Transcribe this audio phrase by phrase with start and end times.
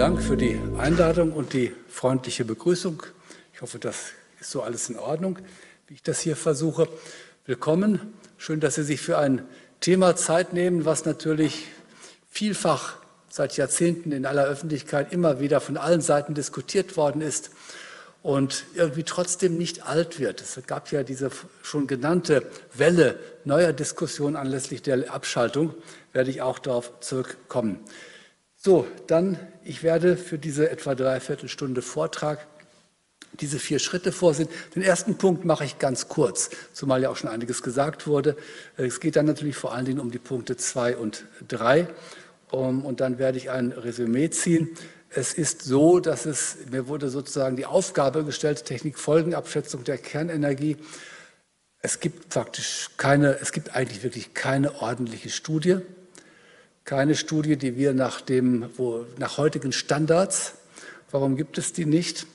[0.00, 3.02] Dank für die Einladung und die freundliche Begrüßung.
[3.52, 5.38] Ich hoffe, das ist so alles in Ordnung,
[5.88, 6.88] wie ich das hier versuche.
[7.44, 8.14] Willkommen.
[8.38, 9.42] Schön, dass Sie sich für ein
[9.80, 11.66] Thema Zeit nehmen, was natürlich
[12.30, 12.96] vielfach
[13.28, 17.50] seit Jahrzehnten in aller Öffentlichkeit immer wieder von allen Seiten diskutiert worden ist
[18.22, 20.40] und irgendwie trotzdem nicht alt wird.
[20.40, 21.30] Es gab ja diese
[21.62, 25.74] schon genannte Welle neuer Diskussionen anlässlich der Abschaltung,
[26.14, 27.84] werde ich auch darauf zurückkommen.
[28.62, 32.46] So, dann, ich werde für diese etwa dreiviertel Stunde Vortrag
[33.40, 34.50] diese vier Schritte vorsehen.
[34.74, 38.36] Den ersten Punkt mache ich ganz kurz, zumal ja auch schon einiges gesagt wurde.
[38.76, 41.88] Es geht dann natürlich vor allen Dingen um die Punkte zwei und drei.
[42.50, 44.68] Und dann werde ich ein Resümee ziehen.
[45.08, 50.76] Es ist so, dass es, mir wurde sozusagen die Aufgabe gestellt, Technikfolgenabschätzung der Kernenergie.
[51.80, 55.78] Es gibt praktisch keine, es gibt eigentlich wirklich keine ordentliche Studie.
[56.90, 60.54] Keine Studie, die wir nach dem, wo, nach heutigen Standards,
[61.12, 62.26] warum gibt es die nicht?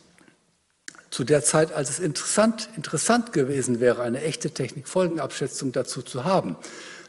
[1.09, 6.55] Zu der Zeit, als es interessant, interessant gewesen wäre, eine echte Technikfolgenabschätzung dazu zu haben,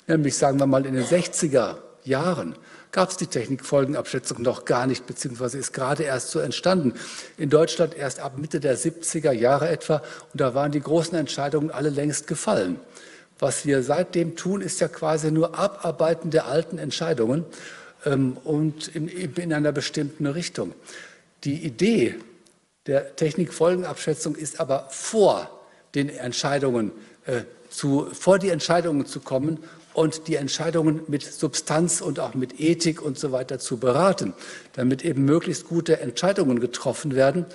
[0.08, 2.56] nämlich sagen wir mal in den 60er Jahren,
[2.90, 6.94] gab es die Technikfolgenabschätzung noch gar nicht, beziehungsweise ist gerade erst so entstanden.
[7.38, 10.02] In Deutschland erst ab Mitte der 70er Jahre etwa.
[10.32, 12.80] Und da waren die großen Entscheidungen alle längst gefallen.
[13.38, 17.44] Was wir seitdem tun, ist ja quasi nur Abarbeiten der alten Entscheidungen
[18.04, 20.72] ähm, und in, in einer bestimmten Richtung.
[21.44, 22.14] Die Idee
[22.86, 25.50] der Technikfolgenabschätzung ist aber vor
[25.94, 26.92] den Entscheidungen
[27.26, 29.58] äh, zu, vor die Entscheidungen zu kommen
[29.92, 34.34] und die Entscheidungen mit Substanz und auch mit Ethik und so weiter zu beraten,
[34.74, 37.46] damit eben möglichst gute Entscheidungen getroffen werden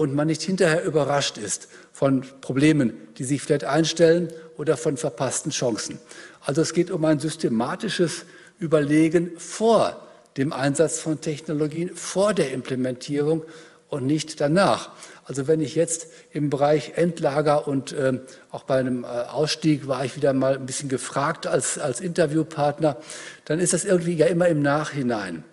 [0.00, 5.52] und man nicht hinterher überrascht ist von Problemen, die sich vielleicht einstellen oder von verpassten
[5.52, 5.98] Chancen.
[6.40, 8.24] Also es geht um ein systematisches
[8.58, 10.00] Überlegen vor
[10.38, 13.42] dem Einsatz von Technologien, vor der Implementierung
[13.90, 14.88] und nicht danach.
[15.26, 18.20] Also wenn ich jetzt im Bereich Endlager und äh,
[18.50, 22.96] auch bei einem äh, Ausstieg war ich wieder mal ein bisschen gefragt als, als Interviewpartner,
[23.44, 25.44] dann ist das irgendwie ja immer im Nachhinein.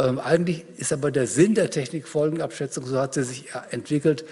[0.00, 4.24] Ähm, eigentlich ist aber der Sinn der Technikfolgenabschätzung, so hat sie sich entwickelt,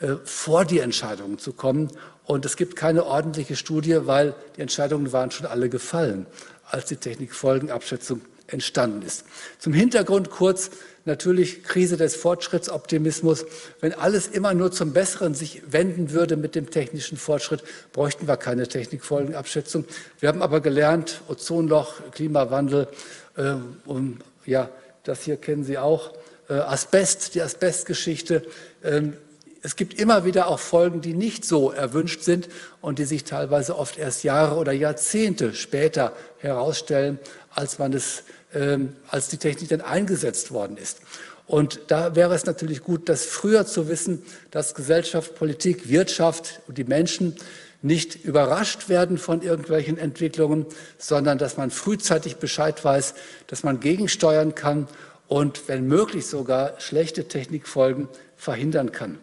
[0.00, 1.90] äh, vor die Entscheidungen zu kommen.
[2.24, 6.26] Und es gibt keine ordentliche Studie, weil die Entscheidungen waren schon alle gefallen,
[6.66, 9.24] als die Technikfolgenabschätzung entstanden ist.
[9.58, 10.70] Zum Hintergrund kurz,
[11.06, 13.46] natürlich Krise des Fortschrittsoptimismus.
[13.80, 18.36] Wenn alles immer nur zum Besseren sich wenden würde mit dem technischen Fortschritt, bräuchten wir
[18.36, 19.86] keine Technikfolgenabschätzung.
[20.20, 22.88] Wir haben aber gelernt, Ozonloch, Klimawandel,
[23.36, 23.54] äh,
[23.86, 24.68] und, ja,
[25.04, 26.12] das hier kennen Sie auch,
[26.48, 28.42] äh, Asbest, die Asbestgeschichte.
[28.82, 29.14] Ähm,
[29.62, 32.48] es gibt immer wieder auch Folgen, die nicht so erwünscht sind
[32.82, 37.18] und die sich teilweise oft erst Jahre oder Jahrzehnte später herausstellen,
[37.50, 41.00] als man es ähm, als die Technik dann eingesetzt worden ist.
[41.46, 46.78] Und da wäre es natürlich gut, das früher zu wissen, dass Gesellschaft, Politik, Wirtschaft und
[46.78, 47.36] die Menschen
[47.84, 50.64] nicht überrascht werden von irgendwelchen Entwicklungen,
[50.96, 53.14] sondern dass man frühzeitig Bescheid weiß,
[53.46, 54.88] dass man gegensteuern kann
[55.28, 59.18] und wenn möglich sogar schlechte Technikfolgen verhindern kann.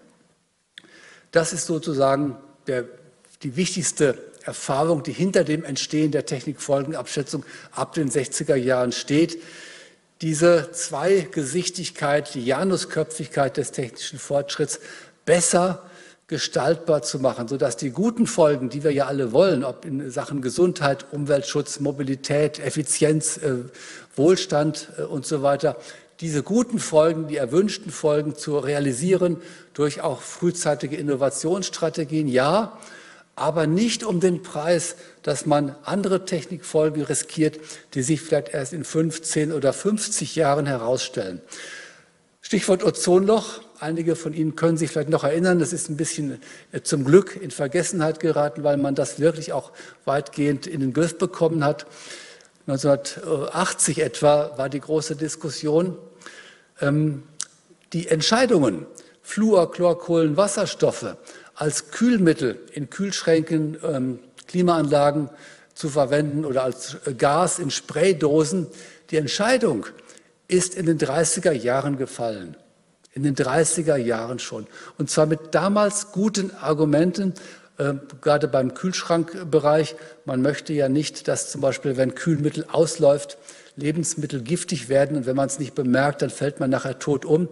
[1.31, 2.85] Das ist sozusagen der,
[3.41, 9.41] die wichtigste Erfahrung, die hinter dem Entstehen der Technikfolgenabschätzung ab den 60er Jahren steht.
[10.21, 14.79] Diese Zweigesichtigkeit, die Janusköpfigkeit des technischen Fortschritts
[15.25, 15.89] besser
[16.31, 20.41] gestaltbar zu machen, sodass die guten Folgen, die wir ja alle wollen, ob in Sachen
[20.41, 23.65] Gesundheit, Umweltschutz, Mobilität, Effizienz, äh,
[24.15, 25.75] Wohlstand äh, und so weiter,
[26.21, 29.41] diese guten Folgen, die erwünschten Folgen zu realisieren
[29.73, 32.79] durch auch frühzeitige Innovationsstrategien, ja,
[33.35, 37.59] aber nicht um den Preis, dass man andere Technikfolgen riskiert,
[37.93, 41.41] die sich vielleicht erst in 15 oder 50 Jahren herausstellen.
[42.39, 43.61] Stichwort Ozonloch.
[43.81, 46.39] Einige von Ihnen können sich vielleicht noch erinnern, das ist ein bisschen
[46.71, 49.71] äh, zum Glück in Vergessenheit geraten, weil man das wirklich auch
[50.05, 51.87] weitgehend in den Griff bekommen hat.
[52.67, 55.97] 1980 etwa war die große Diskussion.
[56.79, 57.23] Ähm,
[57.91, 58.85] die Entscheidungen,
[59.23, 61.15] Fluor, Chlor, Kohlen, Wasserstoffe
[61.55, 65.31] als Kühlmittel in Kühlschränken, ähm, Klimaanlagen
[65.73, 68.67] zu verwenden oder als äh, Gas in Spraydosen.
[69.09, 69.87] Die Entscheidung
[70.47, 72.57] ist in den 30er Jahren gefallen.
[73.13, 74.67] In den 30er Jahren schon.
[74.97, 77.33] Und zwar mit damals guten Argumenten,
[77.77, 79.95] äh, gerade beim Kühlschrankbereich.
[80.25, 83.37] Man möchte ja nicht, dass zum Beispiel, wenn Kühlmittel ausläuft,
[83.75, 87.47] Lebensmittel giftig werden und wenn man es nicht bemerkt, dann fällt man nachher tot um.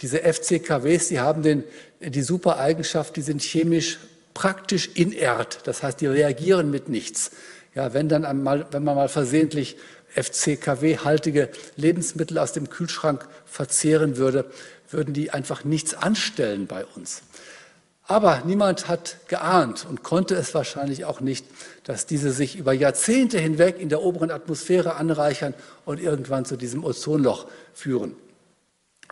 [0.00, 1.64] Diese FCKWs, die haben den,
[2.00, 3.98] die super Eigenschaft, die sind chemisch
[4.32, 5.60] praktisch inert.
[5.64, 7.30] Das heißt, die reagieren mit nichts.
[7.74, 9.76] Ja, wenn, dann einmal, wenn man mal versehentlich
[10.14, 14.46] FCKW-haltige Lebensmittel aus dem Kühlschrank verzehren würde,
[14.94, 17.22] würden die einfach nichts anstellen bei uns.
[18.06, 21.46] Aber niemand hat geahnt und konnte es wahrscheinlich auch nicht,
[21.84, 25.54] dass diese sich über Jahrzehnte hinweg in der oberen Atmosphäre anreichern
[25.86, 28.14] und irgendwann zu diesem Ozonloch führen.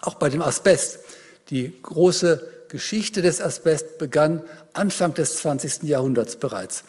[0.00, 1.00] Auch bei dem Asbest.
[1.48, 4.42] Die große Geschichte des Asbest begann
[4.74, 5.84] Anfang des 20.
[5.84, 6.84] Jahrhunderts bereits.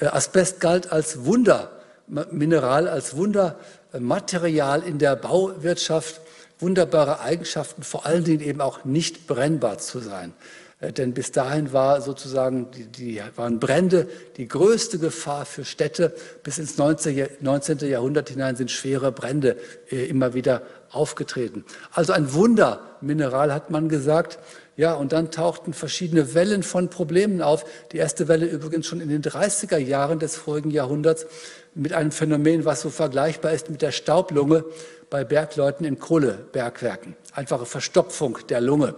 [0.00, 6.20] Äh, Asbest galt als Wundermineral, als Wundermaterial in der Bauwirtschaft,
[6.58, 10.32] wunderbare Eigenschaften, vor allen Dingen eben auch nicht brennbar zu sein.
[10.80, 16.14] Äh, denn bis dahin war sozusagen die, die, waren Brände die größte Gefahr für Städte.
[16.42, 17.88] Bis ins 19.
[17.88, 19.56] Jahrhundert hinein sind schwere Brände
[19.90, 21.64] äh, immer wieder aufgetreten.
[21.92, 24.38] Also ein Wundermineral hat man gesagt.
[24.76, 27.64] Ja, und dann tauchten verschiedene Wellen von Problemen auf.
[27.92, 31.26] Die erste Welle übrigens schon in den 30er Jahren des vorigen Jahrhunderts
[31.74, 34.64] mit einem Phänomen, was so vergleichbar ist mit der Staublunge
[35.08, 37.16] bei Bergleuten in Kohlebergwerken.
[37.32, 38.96] Einfache Verstopfung der Lunge.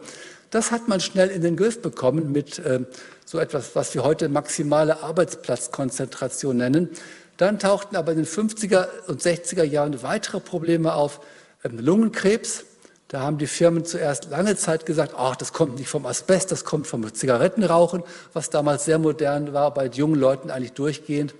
[0.51, 2.81] Das hat man schnell in den Griff bekommen mit äh,
[3.25, 6.89] so etwas, was wir heute maximale Arbeitsplatzkonzentration nennen.
[7.37, 11.21] Dann tauchten aber in den 50er und 60er Jahren weitere Probleme auf.
[11.65, 12.65] Ähm, Lungenkrebs.
[13.09, 16.67] Da haben die Firmen zuerst lange Zeit gesagt, ach, das kommt nicht vom Asbest, das
[16.67, 18.03] kommt vom Zigarettenrauchen,
[18.35, 21.35] was damals sehr modern war, bei jungen Leuten eigentlich durchgehend.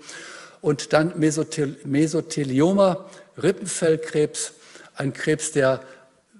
[0.61, 3.05] Und dann Mesothel Mesothelioma,
[3.41, 4.53] Rippenfellkrebs,
[4.95, 5.81] ein Krebs, der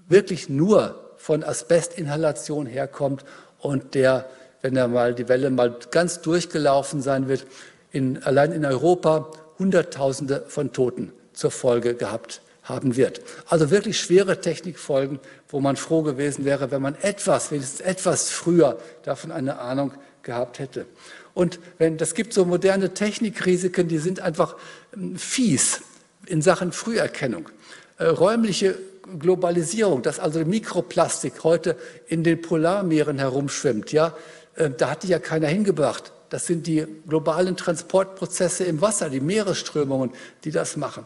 [0.07, 3.23] wirklich nur von Asbestinhalation herkommt
[3.59, 4.27] und der,
[4.61, 7.45] wenn er mal die Welle mal ganz durchgelaufen sein wird,
[7.91, 13.21] in, allein in Europa Hunderttausende von Toten zur Folge gehabt haben wird.
[13.47, 15.19] Also wirklich schwere Technikfolgen,
[15.49, 19.91] wo man froh gewesen wäre, wenn man etwas, wenigstens etwas früher davon eine Ahnung
[20.23, 20.85] gehabt hätte.
[21.33, 24.55] Und wenn, das gibt so moderne Technikrisiken, die sind einfach
[24.93, 25.81] ähm, fies
[26.25, 27.49] in Sachen Früherkennung.
[27.97, 28.77] Äh, räumliche
[29.17, 31.75] Globalisierung, dass also Mikroplastik heute
[32.07, 34.15] in den Polarmeeren herumschwimmt, ja,
[34.55, 36.11] äh, da hat die ja keiner hingebracht.
[36.29, 40.11] Das sind die globalen Transportprozesse im Wasser, die Meeresströmungen,
[40.43, 41.05] die das machen.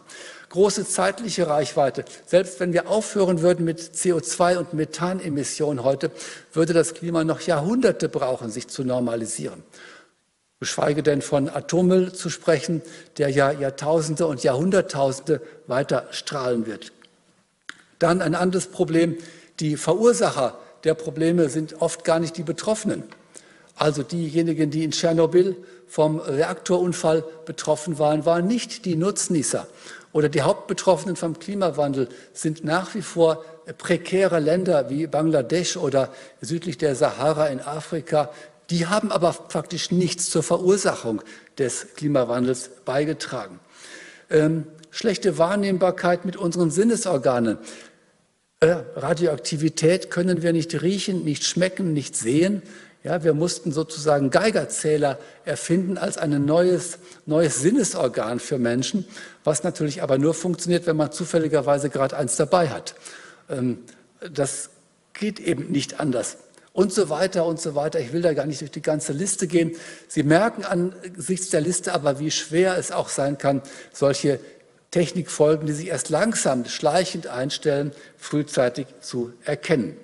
[0.54, 2.04] Große zeitliche Reichweite.
[2.26, 6.12] Selbst wenn wir aufhören würden mit CO2 und Methanemissionen heute,
[6.52, 9.64] würde das Klima noch Jahrhunderte brauchen, sich zu normalisieren.
[10.60, 12.82] Geschweige denn von Atommüll zu sprechen,
[13.18, 16.92] der ja Jahrtausende und Jahrhunderttausende weiter strahlen wird.
[17.98, 19.18] Dann ein anderes Problem,
[19.58, 23.02] die Verursacher der Probleme sind oft gar nicht die Betroffenen.
[23.74, 25.56] Also diejenigen, die in Tschernobyl
[25.88, 29.66] vom Reaktorunfall betroffen waren, waren nicht die Nutznießer.
[30.14, 33.44] Oder die Hauptbetroffenen vom Klimawandel sind nach wie vor
[33.78, 38.30] prekäre Länder wie Bangladesch oder südlich der Sahara in Afrika.
[38.70, 41.20] Die haben aber faktisch nichts zur Verursachung
[41.58, 43.58] des Klimawandels beigetragen.
[44.30, 47.58] Ähm, schlechte Wahrnehmbarkeit mit unseren Sinnesorganen.
[48.60, 52.62] Äh, Radioaktivität können wir nicht riechen, nicht schmecken, nicht sehen.
[53.04, 59.06] Ja, wir mussten sozusagen Geigerzähler erfinden als ein neues, neues Sinnesorgan für Menschen,
[59.44, 62.94] was natürlich aber nur funktioniert, wenn man zufälligerweise gerade eins dabei hat.
[63.50, 63.80] Ähm,
[64.32, 64.70] das
[65.12, 66.38] geht eben nicht anders.
[66.72, 68.00] Und so weiter und so weiter.
[68.00, 69.76] Ich will da gar nicht durch die ganze Liste gehen.
[70.08, 73.60] Sie merken angesichts der Liste aber, wie schwer es auch sein kann,
[73.92, 74.40] solche
[74.92, 79.98] Technikfolgen, die sich erst langsam, schleichend einstellen, frühzeitig zu erkennen.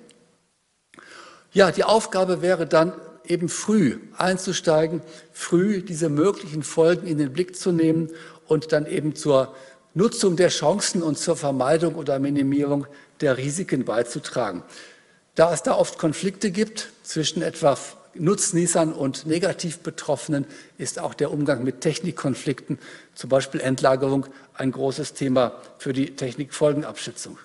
[1.53, 2.93] Ja, die Aufgabe wäre dann
[3.25, 5.01] eben früh einzusteigen,
[5.33, 8.09] früh diese möglichen Folgen in den Blick zu nehmen
[8.47, 9.53] und dann eben zur
[9.93, 12.87] Nutzung der Chancen und zur Vermeidung oder Minimierung
[13.19, 14.63] der Risiken beizutragen.
[15.35, 17.77] Da es da oft Konflikte gibt zwischen etwa
[18.13, 20.45] Nutznießern und negativ Betroffenen
[20.77, 22.79] ist auch der Umgang mit Technikkonflikten,
[23.15, 27.37] zum Beispiel Endlagerung, ein großes Thema für die Technikfolgenabschätzung.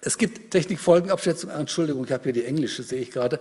[0.00, 3.40] Es gibt Technikfolgenabschätzung, Entschuldigung, ich habe hier die englische, sehe ich gerade,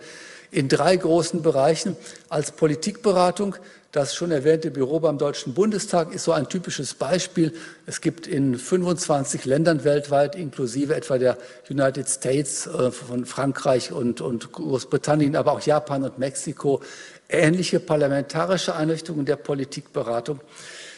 [0.49, 1.95] in drei großen Bereichen
[2.29, 3.55] als Politikberatung.
[3.91, 7.53] Das schon erwähnte Büro beim Deutschen Bundestag ist so ein typisches Beispiel.
[7.85, 11.37] Es gibt in 25 Ländern weltweit, inklusive etwa der
[11.69, 16.81] United States, äh, von Frankreich und, und Großbritannien, aber auch Japan und Mexiko,
[17.29, 20.41] ähnliche parlamentarische Einrichtungen der Politikberatung.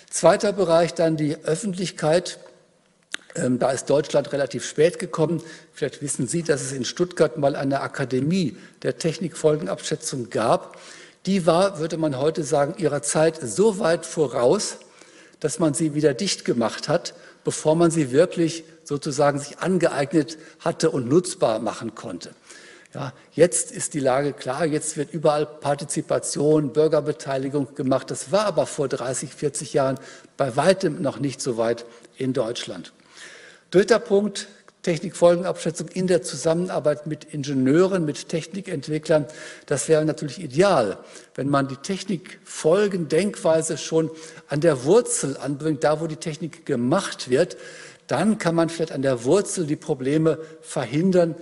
[0.10, 2.40] Zweiter Bereich dann die Öffentlichkeit.
[3.36, 5.42] Ähm, da ist Deutschland relativ spät gekommen.
[5.74, 10.78] Vielleicht wissen Sie, dass es in Stuttgart mal eine Akademie der Technikfolgenabschätzung gab.
[11.26, 14.78] Die war, würde man heute sagen, ihrer Zeit so weit voraus,
[15.40, 20.90] dass man sie wieder dicht gemacht hat, bevor man sie wirklich sozusagen sich angeeignet hatte
[20.90, 22.32] und nutzbar machen konnte.
[22.94, 28.10] Ja, jetzt ist die Lage klar, jetzt wird überall Partizipation, Bürgerbeteiligung gemacht.
[28.10, 30.00] Das war aber vor 30, 40 Jahren
[30.38, 31.86] bei weitem noch nicht so weit
[32.18, 32.92] in Deutschland.
[33.72, 34.48] Dritter Punkt,
[34.82, 39.28] Technikfolgenabschätzung in der Zusammenarbeit mit Ingenieuren, mit Technikentwicklern.
[39.68, 40.98] Das wäre natürlich ideal,
[41.36, 44.10] wenn man die Technikfolgendenkweise schon
[44.48, 47.58] an der Wurzel anbringt, da wo die Technik gemacht wird.
[48.08, 51.36] Dann kann man vielleicht an der Wurzel die Probleme verhindern,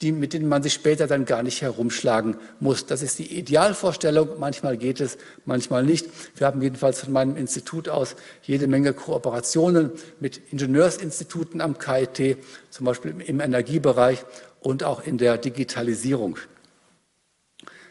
[0.00, 2.86] die, mit denen man sich später dann gar nicht herumschlagen muss.
[2.86, 4.38] Das ist die Idealvorstellung.
[4.38, 6.06] Manchmal geht es, manchmal nicht.
[6.36, 9.90] Wir haben jedenfalls von meinem Institut aus jede Menge Kooperationen
[10.20, 12.38] mit Ingenieursinstituten am KIT,
[12.70, 14.24] zum Beispiel im Energiebereich
[14.60, 16.38] und auch in der Digitalisierung.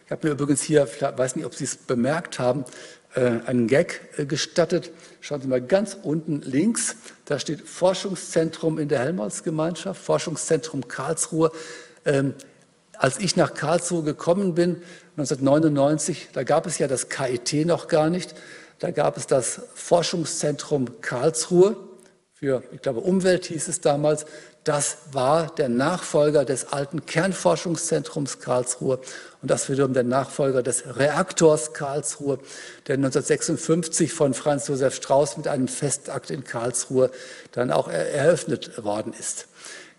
[0.05, 2.63] Ich habe mir übrigens hier, weiß nicht, ob Sie es bemerkt haben,
[3.15, 4.91] äh, einen Gag äh, gestattet.
[5.19, 6.95] Schauen Sie mal ganz unten links,
[7.25, 11.51] da steht Forschungszentrum in der Helmholtz-Gemeinschaft, Forschungszentrum Karlsruhe.
[12.07, 12.33] Ähm,
[12.97, 14.81] als ich nach Karlsruhe gekommen bin,
[15.17, 18.33] 1999, da gab es ja das KIT noch gar nicht.
[18.79, 21.77] Da gab es das Forschungszentrum Karlsruhe
[22.33, 24.27] für, ich glaube, Umwelt hieß es damals.
[24.63, 28.99] Das war der Nachfolger des alten Kernforschungszentrums Karlsruhe
[29.41, 32.37] und das wiederum der Nachfolger des Reaktors Karlsruhe,
[32.85, 37.09] der 1956 von Franz Josef Strauß mit einem Festakt in Karlsruhe
[37.53, 39.47] dann auch eröffnet worden ist.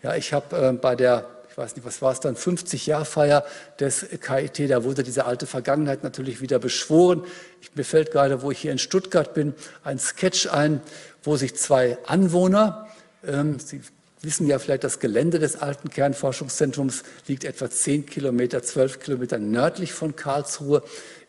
[0.01, 1.25] Ja, ich habe äh, bei der
[1.59, 3.45] weiß nicht, was war es dann, 50-Jahr-Feier
[3.79, 7.23] des KIT, da wurde diese alte Vergangenheit natürlich wieder beschworen.
[7.61, 10.81] Ich, mir fällt gerade, wo ich hier in Stuttgart bin, ein Sketch ein,
[11.21, 12.87] wo sich zwei Anwohner,
[13.25, 13.81] ähm, Sie
[14.21, 19.93] wissen ja vielleicht, das Gelände des alten Kernforschungszentrums liegt etwa 10 Kilometer, 12 Kilometer nördlich
[19.93, 20.83] von Karlsruhe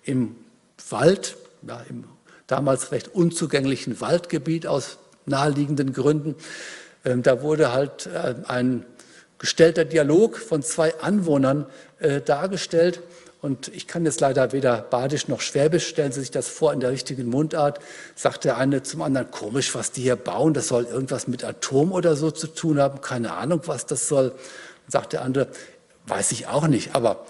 [0.05, 0.37] im
[0.89, 2.05] Wald, ja, im
[2.47, 6.35] damals recht unzugänglichen Waldgebiet aus naheliegenden Gründen.
[7.05, 8.85] Ähm, da wurde halt äh, ein
[9.41, 11.67] gestellter Dialog von zwei Anwohnern
[11.99, 13.03] äh, dargestellt.
[13.41, 16.81] Und ich kann jetzt leider weder Badisch noch Schwäbisch, stellen Sie sich das vor in
[16.81, 17.81] der richtigen Mundart,
[18.15, 21.91] sagt der eine zum anderen, komisch, was die hier bauen, das soll irgendwas mit Atom
[21.91, 24.29] oder so zu tun haben, keine Ahnung, was das soll.
[24.29, 25.49] Dann sagt der andere,
[26.07, 27.25] weiß ich auch nicht, aber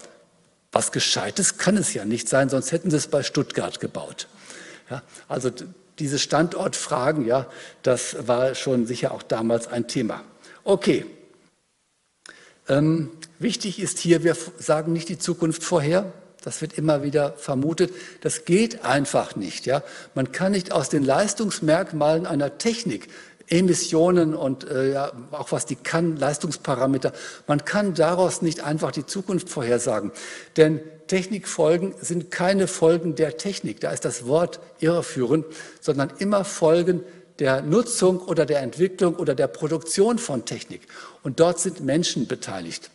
[0.73, 4.27] was Gescheites kann es ja nicht sein, sonst hätten sie es bei Stuttgart gebaut.
[4.89, 5.49] Ja, also
[5.97, 7.47] diese Standortfragen, ja,
[7.83, 10.23] das war schon sicher auch damals ein Thema.
[10.65, 11.05] Okay,
[12.67, 16.11] ähm, wichtig ist hier, wir sagen nicht die Zukunft vorher.
[16.43, 17.91] Das wird immer wieder vermutet.
[18.21, 19.65] Das geht einfach nicht.
[19.65, 19.83] Ja?
[20.15, 23.09] Man kann nicht aus den Leistungsmerkmalen einer Technik
[23.51, 27.11] Emissionen und äh, ja, auch was die kann, Leistungsparameter.
[27.47, 30.11] Man kann daraus nicht einfach die Zukunft vorhersagen.
[30.55, 33.81] Denn Technikfolgen sind keine Folgen der Technik.
[33.81, 35.45] Da ist das Wort irreführend,
[35.81, 37.03] sondern immer Folgen
[37.39, 40.87] der Nutzung oder der Entwicklung oder der Produktion von Technik.
[41.23, 42.89] Und dort sind Menschen beteiligt.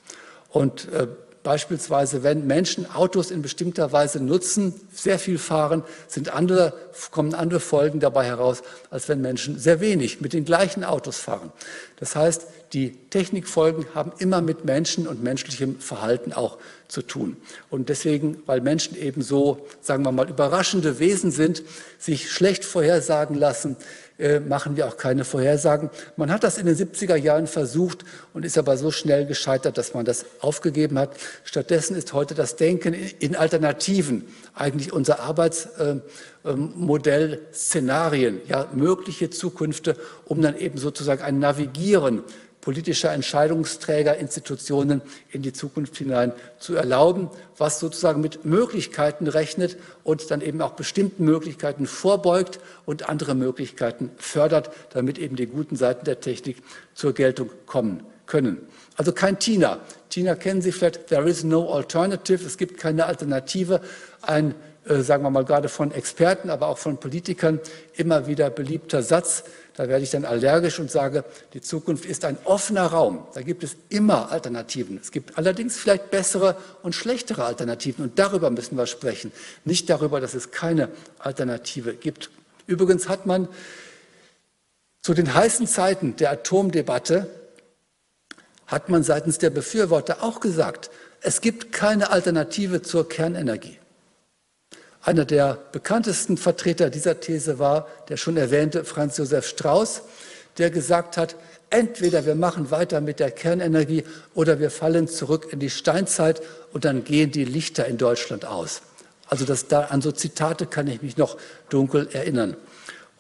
[0.51, 1.07] Und äh,
[1.47, 6.73] beispielsweise, wenn Menschen Autos in bestimmter Weise nutzen, sehr viel fahren, sind andere,
[7.13, 11.53] kommen andere Folgen dabei heraus, als wenn Menschen sehr wenig mit den gleichen Autos fahren.
[12.01, 17.37] Das heißt, die Technikfolgen haben immer mit Menschen und menschlichem Verhalten auch zu tun.
[17.71, 21.63] Und deswegen, weil Menschen eben so, sagen wir mal, überraschende Wesen sind,
[21.97, 23.77] sich schlecht vorhersagen lassen,
[24.19, 25.91] äh, machen wir auch keine Vorhersagen.
[26.17, 29.93] Man hat das in den 70er Jahren versucht und ist aber so schnell gescheitert, dass
[29.95, 31.11] man das aufgegeben hat.
[31.45, 40.41] Stattdessen ist heute das Denken in Alternativen eigentlich unser Arbeitsmodell, Szenarien, ja, mögliche Zukünfte, um
[40.41, 42.23] dann eben sozusagen ein Navigieren
[42.67, 50.33] politischer Entscheidungsträger, Institutionen in die Zukunft hinein zu erlauben, was sozusagen mit Möglichkeiten rechnet und
[50.33, 56.05] dann eben auch bestimmten Möglichkeiten vorbeugt und andere Möglichkeiten fördert, damit eben die guten Seiten
[56.07, 56.57] der Technik
[56.93, 58.59] zur Geltung kommen können.
[58.97, 59.79] Also kein TINA.
[60.11, 63.81] TINA kennen Sie vielleicht, there is no alternative, es gibt keine Alternative.
[64.23, 64.57] Ein
[64.89, 67.61] äh, sagen wir mal gerade von Experten, aber auch von Politikern
[67.95, 69.45] immer wieder beliebter Satz.
[69.77, 73.27] Da werde ich dann allergisch und sage, die Zukunft ist ein offener Raum.
[73.35, 74.99] Da gibt es immer Alternativen.
[75.01, 78.03] Es gibt allerdings vielleicht bessere und schlechtere Alternativen.
[78.03, 79.33] Und darüber müssen wir sprechen.
[79.67, 82.31] Nicht darüber, dass es keine Alternative gibt.
[82.67, 83.49] Übrigens hat man
[85.03, 87.29] zu den heißen Zeiten der Atomdebatte,
[88.67, 90.91] hat man seitens der Befürworter auch gesagt,
[91.21, 93.79] es gibt keine Alternative zur Kernenergie.
[95.07, 100.03] Einer der bekanntesten Vertreter dieser These war der schon erwähnte Franz Josef Strauß,
[100.59, 101.37] der gesagt hat,
[101.71, 104.03] entweder wir machen weiter mit der Kernenergie
[104.35, 108.83] oder wir fallen zurück in die Steinzeit und dann gehen die Lichter in Deutschland aus.
[109.29, 111.37] Also das, da, an so Zitate kann ich mich noch
[111.69, 112.57] dunkel erinnern.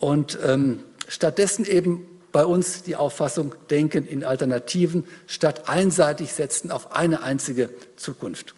[0.01, 6.97] Und ähm, stattdessen eben bei uns die Auffassung, denken in Alternativen statt einseitig setzen auf
[6.97, 8.57] eine einzige Zukunft.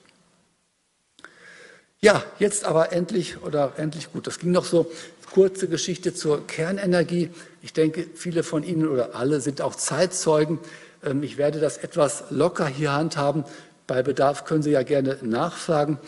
[2.01, 4.29] Ja, jetzt aber endlich oder endlich gut.
[4.29, 4.89] Das ging noch so
[5.33, 7.31] kurze Geschichte zur Kernenergie.
[7.61, 10.61] Ich denke, viele von Ihnen oder alle sind auch Zeitzeugen.
[11.05, 13.45] Ähm, ich werde das etwas locker hier handhaben.
[13.89, 15.99] Bei Bedarf können Sie ja gerne nachfragen.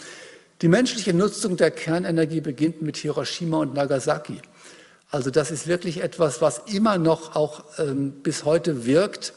[0.63, 4.41] Die menschliche Nutzung der Kernenergie beginnt mit Hiroshima und Nagasaki.
[5.11, 9.33] Also das ist wirklich etwas, was immer noch auch ähm, bis heute wirkt.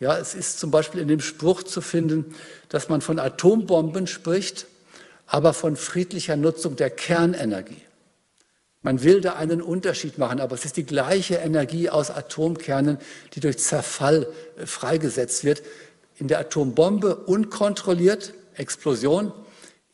[0.00, 2.34] Ja, es ist zum Beispiel in dem Spruch zu finden,
[2.68, 4.66] dass man von Atombomben spricht,
[5.26, 7.82] aber von friedlicher Nutzung der Kernenergie.
[8.82, 12.98] Man will da einen Unterschied machen, aber es ist die gleiche Energie aus Atomkernen,
[13.32, 14.26] die durch Zerfall
[14.58, 15.62] äh, freigesetzt wird.
[16.16, 19.32] In der Atombombe unkontrolliert, Explosion,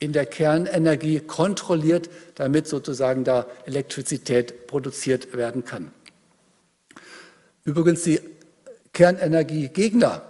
[0.00, 5.92] in der Kernenergie kontrolliert, damit sozusagen da Elektrizität produziert werden kann.
[7.64, 8.20] Übrigens die
[8.92, 10.22] Kernenergiegegner,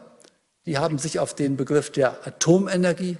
[0.66, 3.16] die haben sich auf den Begriff der Atomenergie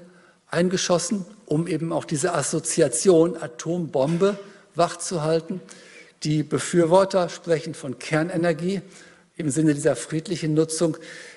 [0.49, 4.39] eingeschossen, um eben auch diese Assoziation Atombombe
[4.77, 5.61] wachzuhalten.
[6.23, 8.83] Die Befürworter sprechen von Kernenergie
[9.37, 10.97] im Sinne dieser friedlichen Nutzung.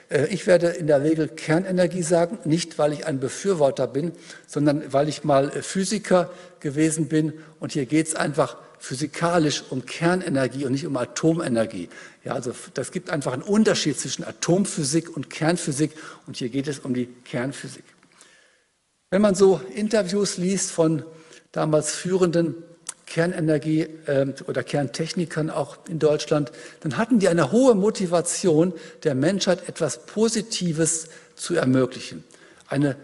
[0.10, 4.12] Äh, ich werde in der Regel Kernenergie sagen, nicht weil ich ein Befürworter bin,
[4.46, 6.30] sondern weil ich mal äh, Physiker
[6.60, 7.34] gewesen bin.
[7.60, 11.90] Und hier geht es einfach physikalisch um Kernenergie und nicht um Atomenergie.
[12.24, 15.92] Ja, also das gibt einfach einen Unterschied zwischen Atomphysik und Kernphysik.
[16.28, 17.84] Und hier geht es um die Kernphysik.
[19.14, 21.04] Wenn man so Interviews liest von
[21.52, 22.56] damals führenden
[23.06, 29.70] Kernenergie äh, oder Kerntechnikern auch in Deutschland, dann hatten die eine hohe Motivation, der Menschheit
[29.70, 32.24] etwas Positives zu ermöglichen.
[32.68, 32.96] Eine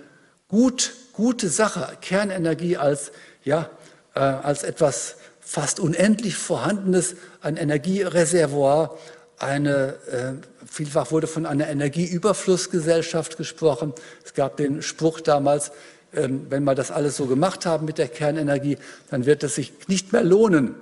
[0.47, 3.11] gut, gute Sache, Kernenergie als,
[3.43, 3.69] ja,
[4.15, 8.97] äh, als etwas fast unendlich vorhandenes, ein Energiereservoir,
[9.37, 10.33] eine, äh,
[10.65, 13.93] vielfach wurde von einer Energieüberflussgesellschaft gesprochen.
[14.25, 15.75] Es gab den Spruch damals, ähm,
[16.11, 18.77] wenn wir das alles so gemacht haben mit der Kernenergie,
[19.09, 20.75] dann wird es sich nicht mehr lohnen,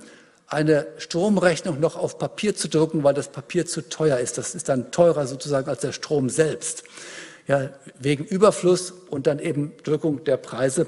[0.47, 4.37] eine Stromrechnung noch auf Papier zu drucken, weil das Papier zu teuer ist.
[4.37, 6.83] Das ist dann teurer sozusagen als der Strom selbst.
[7.47, 10.87] Ja, wegen Überfluss und dann eben Drückung der Preise.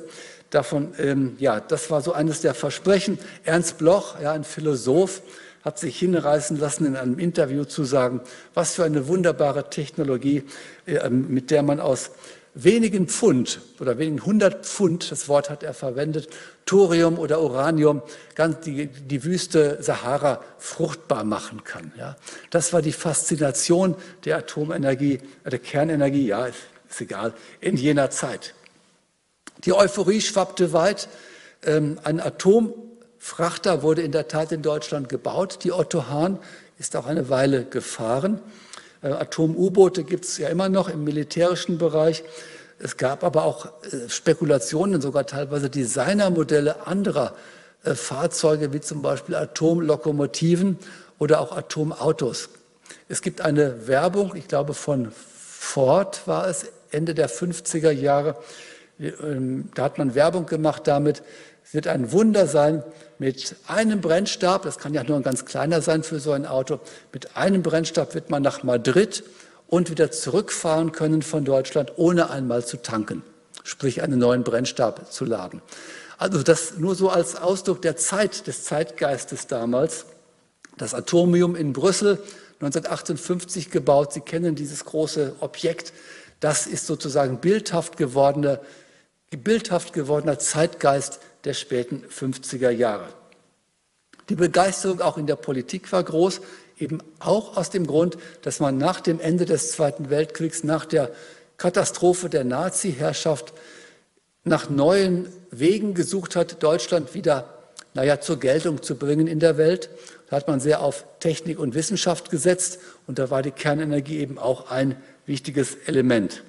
[0.50, 3.20] Davon, ähm, ja, das war so eines der Versprechen.
[3.44, 5.22] Ernst Bloch, ja, ein Philosoph,
[5.64, 8.22] hat sich hinreißen lassen, in einem Interview zu sagen,
[8.54, 10.44] was für eine wunderbare Technologie,
[10.86, 12.12] äh, mit der man aus
[12.54, 16.30] wenigen Pfund oder wenigen hundert Pfund, das Wort hat er verwendet,
[16.66, 18.02] Thorium oder Uranium,
[18.36, 21.92] ganz die, die Wüste Sahara fruchtbar machen kann.
[21.98, 22.16] Ja.
[22.50, 26.58] Das war die Faszination der Atomenergie, der Kernenergie, ja, ist,
[26.90, 28.54] ist egal, in jener Zeit.
[29.66, 31.10] Die Euphorie schwappte weit.
[31.64, 35.60] Ähm, ein Atomfrachter wurde in der Tat in Deutschland gebaut.
[35.64, 36.40] Die Otto Hahn
[36.78, 38.42] ist auch eine Weile gefahren.
[39.02, 42.24] Äh, Atom-U-Boote gibt es ja immer noch im militärischen Bereich.
[42.80, 47.34] Es gab aber auch äh, Spekulationen, sogar teilweise Designermodelle anderer
[47.84, 50.78] äh, Fahrzeuge, wie zum Beispiel Atomlokomotiven
[51.18, 52.50] oder auch Atomautos.
[53.08, 58.36] Es gibt eine Werbung, ich glaube von Ford war es, Ende der 50er Jahre.
[59.00, 61.22] Ähm, da hat man Werbung gemacht damit,
[61.70, 62.84] es wird ein Wunder sein,
[63.20, 66.80] mit einem Brennstab, das kann ja nur ein ganz kleiner sein für so ein Auto,
[67.14, 69.24] mit einem Brennstab wird man nach Madrid
[69.68, 73.22] und wieder zurückfahren können von Deutschland, ohne einmal zu tanken,
[73.64, 75.62] sprich einen neuen Brennstab zu laden.
[76.18, 80.08] Also das nur so als Ausdruck der Zeit, des Zeitgeistes damals.
[80.76, 82.14] Das Atomium in Brüssel,
[82.62, 84.12] 1958 gebaut.
[84.12, 85.94] Sie kennen dieses große Objekt.
[86.40, 88.60] Das ist sozusagen bildhaft gewordener,
[89.30, 93.08] bildhaft gewordener Zeitgeist der späten 50er Jahre.
[94.30, 96.42] Die Begeisterung auch in der Politik war groß,
[96.78, 101.12] eben auch aus dem Grund, dass man nach dem Ende des Zweiten Weltkriegs, nach der
[101.58, 103.54] Katastrophe der Nazi-Herrschaft
[104.44, 107.60] nach neuen Wegen gesucht hat, Deutschland wieder
[107.94, 109.90] naja, zur Geltung zu bringen in der Welt.
[110.30, 114.38] Da hat man sehr auf Technik und Wissenschaft gesetzt und da war die Kernenergie eben
[114.38, 116.44] auch ein wichtiges Element.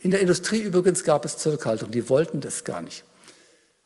[0.00, 3.04] In der Industrie übrigens gab es Zurückhaltung, die wollten das gar nicht.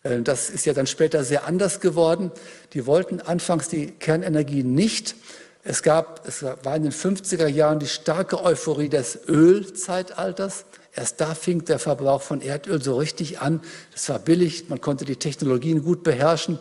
[0.02, 2.30] Äh, das ist ja dann später sehr anders geworden.
[2.72, 5.16] Die wollten anfangs die Kernenergie nicht.
[5.62, 10.64] Es gab, es war in den 50er Jahren die starke Euphorie des Ölzeitalters.
[10.94, 13.60] Erst da fing der Verbrauch von Erdöl so richtig an.
[13.94, 16.58] Es war billig, man konnte die Technologien gut beherrschen.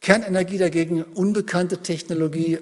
[0.00, 2.58] Kernenergie dagegen, unbekannte Technologie,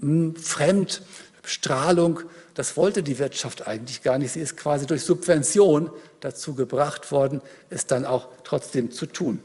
[0.00, 1.02] hm, fremd,
[1.44, 2.20] Strahlung,
[2.60, 4.32] das wollte die Wirtschaft eigentlich gar nicht.
[4.32, 9.42] Sie ist quasi durch Subvention dazu gebracht worden, es dann auch trotzdem zu tun.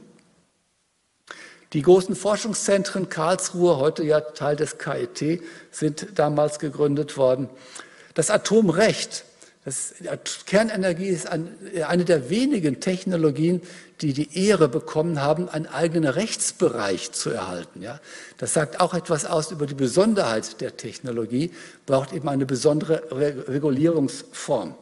[1.71, 7.49] Die großen Forschungszentren Karlsruhe, heute ja Teil des KIT, sind damals gegründet worden.
[8.15, 9.23] Das Atomrecht,
[9.65, 9.95] das,
[10.45, 11.49] Kernenergie ist ein,
[11.87, 13.61] eine der wenigen Technologien,
[14.01, 17.81] die die Ehre bekommen haben, einen eigenen Rechtsbereich zu erhalten.
[17.81, 17.99] Ja?
[18.37, 21.51] Das sagt auch etwas aus über die Besonderheit der Technologie,
[21.87, 24.75] braucht eben eine besondere Regulierungsform.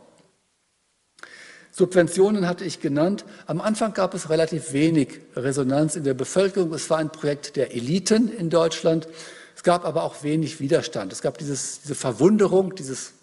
[1.72, 3.24] Subventionen hatte ich genannt.
[3.48, 6.74] Am Anfang gab es relativ wenig Resonanz in der Bevölkerung.
[6.74, 9.08] Es war ein Projekt der Eliten in Deutschland.
[9.56, 11.14] Es gab aber auch wenig Widerstand.
[11.14, 13.14] Es gab dieses, diese Verwunderung, dieses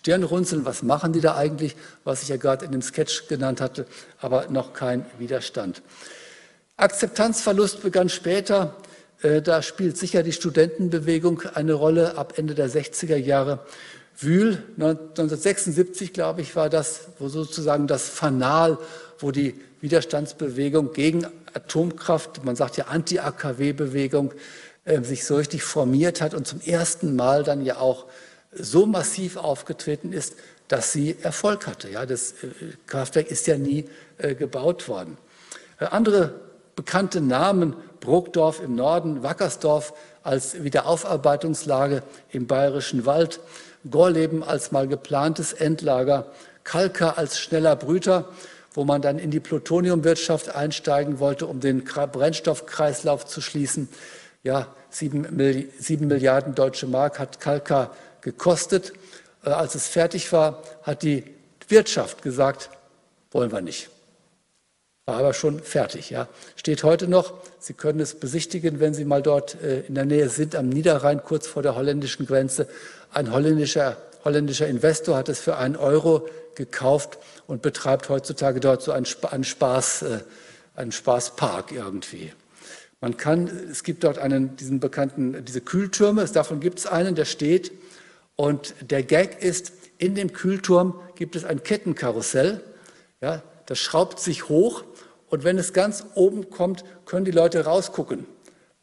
[0.00, 3.86] Stirnrunzeln, was machen die da eigentlich, was ich ja gerade in dem Sketch genannt hatte,
[4.20, 5.82] aber noch kein Widerstand.
[6.76, 8.76] Akzeptanzverlust begann später.
[9.22, 13.60] Äh, da spielt sicher die Studentenbewegung eine Rolle ab Ende der 60er Jahre.
[14.18, 18.78] Wühl, 1976, glaube ich, war das, wo sozusagen das Fanal,
[19.18, 24.32] wo die Widerstandsbewegung gegen Atomkraft, man sagt ja Anti-AKW-Bewegung,
[24.84, 28.06] äh, sich so richtig formiert hat und zum ersten Mal dann ja auch
[28.58, 30.34] so massiv aufgetreten ist,
[30.68, 31.90] dass sie Erfolg hatte.
[31.90, 32.48] Ja, das äh,
[32.86, 33.88] Kraftwerk ist ja nie
[34.18, 35.16] äh, gebaut worden.
[35.78, 36.34] andere
[36.74, 43.40] bekannte Namen, Brokdorf im Norden, Wackersdorf als Wiederaufarbeitungslage im Bayerischen Wald,
[43.90, 46.26] Gorleben als mal geplantes Endlager,
[46.64, 48.28] Kalka als schneller Brüter,
[48.74, 53.88] wo man dann in die Plutoniumwirtschaft einsteigen wollte, um den Brennstoffkreislauf zu schließen.
[54.42, 57.90] Ja, sieben, Milliarden deutsche Mark hat Kalka
[58.26, 58.92] gekostet.
[59.44, 61.22] Äh, als es fertig war, hat die
[61.68, 62.68] Wirtschaft gesagt,
[63.30, 63.88] wollen wir nicht.
[65.06, 66.10] War aber schon fertig.
[66.10, 66.28] Ja.
[66.56, 67.34] Steht heute noch.
[67.60, 71.22] Sie können es besichtigen, wenn Sie mal dort äh, in der Nähe sind, am Niederrhein,
[71.22, 72.66] kurz vor der holländischen Grenze.
[73.12, 78.90] Ein holländischer, holländischer Investor hat es für einen Euro gekauft und betreibt heutzutage dort so
[78.90, 80.18] einen, einen, Spaß, äh,
[80.74, 82.32] einen Spaßpark irgendwie.
[83.00, 87.26] Man kann, es gibt dort einen, diesen bekannten, diese Kühltürme, davon gibt es einen, der
[87.26, 87.70] steht.
[88.36, 92.62] Und der Gag ist, in dem Kühlturm gibt es ein Kettenkarussell.
[93.20, 94.84] Ja, das schraubt sich hoch
[95.28, 98.26] und wenn es ganz oben kommt, können die Leute rausgucken,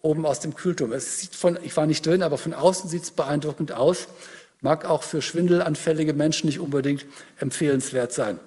[0.02, 0.92] oben aus dem Kühlturm.
[0.92, 4.08] Es sieht von, ich war nicht drin, aber von außen sieht es beeindruckend aus.
[4.62, 7.06] Mag auch für schwindelanfällige Menschen nicht unbedingt
[7.38, 8.40] empfehlenswert sein.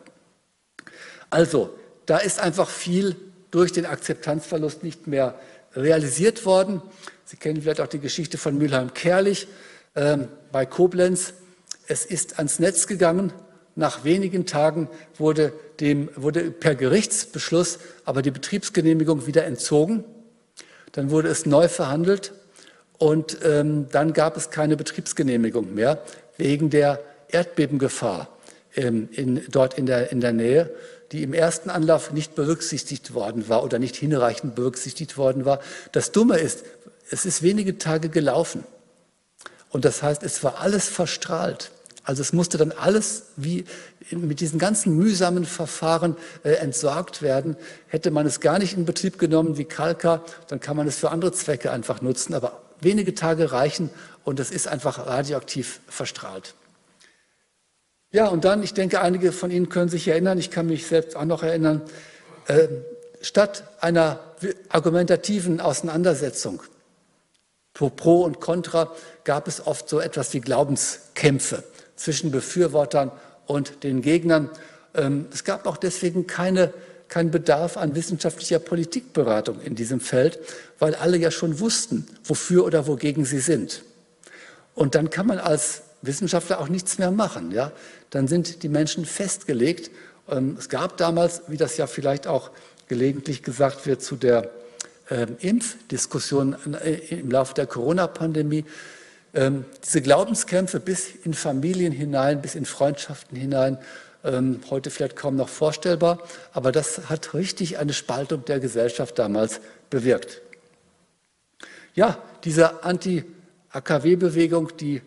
[1.30, 1.70] Also,
[2.06, 3.16] da ist einfach viel
[3.50, 5.38] durch den Akzeptanzverlust nicht mehr
[5.74, 6.82] realisiert worden.
[7.24, 9.48] Sie kennen vielleicht auch die Geschichte von Mülheim-Kerlich
[9.96, 11.34] ähm, bei Koblenz.
[11.88, 13.32] Es ist ans Netz gegangen.
[13.74, 20.04] Nach wenigen Tagen wurde, dem, wurde per Gerichtsbeschluss aber die Betriebsgenehmigung wieder entzogen.
[20.92, 22.32] Dann wurde es neu verhandelt
[22.98, 26.02] und ähm, dann gab es keine Betriebsgenehmigung mehr
[26.38, 28.28] wegen der Erdbebengefahr
[28.74, 30.70] ähm, in, dort in der, in der Nähe,
[31.12, 35.60] die im ersten Anlauf nicht berücksichtigt worden war oder nicht hinreichend berücksichtigt worden war.
[35.92, 36.64] Das Dumme ist,
[37.10, 38.64] es ist wenige Tage gelaufen.
[39.76, 41.70] Und das heißt, es war alles verstrahlt.
[42.02, 43.66] Also es musste dann alles wie
[44.10, 47.58] mit diesen ganzen mühsamen Verfahren äh, entsorgt werden.
[47.86, 51.10] Hätte man es gar nicht in Betrieb genommen wie Kalka, dann kann man es für
[51.10, 52.32] andere Zwecke einfach nutzen.
[52.32, 53.90] Aber wenige Tage reichen
[54.24, 56.54] und es ist einfach radioaktiv verstrahlt.
[58.12, 61.16] Ja, und dann, ich denke, einige von Ihnen können sich erinnern, ich kann mich selbst
[61.16, 61.82] auch noch erinnern,
[62.46, 62.68] äh,
[63.20, 64.20] statt einer
[64.70, 66.62] argumentativen Auseinandersetzung,
[67.74, 68.90] pro und contra,
[69.26, 71.64] gab es oft so etwas wie Glaubenskämpfe
[71.96, 73.10] zwischen Befürwortern
[73.46, 74.48] und den Gegnern.
[74.94, 76.72] Ähm, es gab auch deswegen keine,
[77.08, 80.38] keinen Bedarf an wissenschaftlicher Politikberatung in diesem Feld,
[80.78, 83.82] weil alle ja schon wussten, wofür oder wogegen sie sind.
[84.74, 87.50] Und dann kann man als Wissenschaftler auch nichts mehr machen.
[87.50, 87.72] Ja?
[88.10, 89.90] Dann sind die Menschen festgelegt.
[90.28, 92.50] Ähm, es gab damals, wie das ja vielleicht auch
[92.88, 94.50] gelegentlich gesagt wird, zu der
[95.10, 98.64] ähm, Impfdiskussion äh, im Laufe der Corona-Pandemie,
[99.36, 103.78] ähm, diese Glaubenskämpfe bis in Familien hinein, bis in Freundschaften hinein,
[104.24, 106.18] ähm, heute vielleicht kaum noch vorstellbar,
[106.52, 110.40] aber das hat richtig eine Spaltung der Gesellschaft damals bewirkt.
[111.94, 115.02] Ja, diese Anti-AKW-Bewegung, die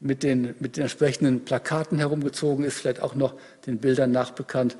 [0.00, 3.34] mit den, mit den entsprechenden Plakaten herumgezogen ist, vielleicht auch noch
[3.66, 4.76] den Bildern nachbekannt,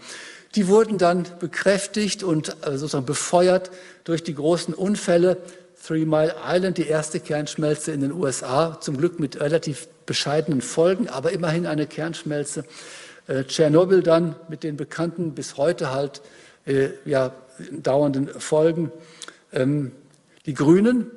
[0.54, 3.70] die wurden dann bekräftigt und äh, sozusagen befeuert
[4.04, 5.38] durch die großen Unfälle
[5.86, 11.08] Three Mile Island, die erste Kernschmelze in den USA, zum Glück mit relativ bescheidenen Folgen,
[11.08, 12.64] aber immerhin eine Kernschmelze.
[13.26, 16.22] Äh, Tschernobyl dann mit den bekannten bis heute halt
[16.64, 17.32] äh, ja,
[17.70, 18.92] dauernden Folgen.
[19.52, 19.92] Ähm,
[20.46, 21.10] die Grünen,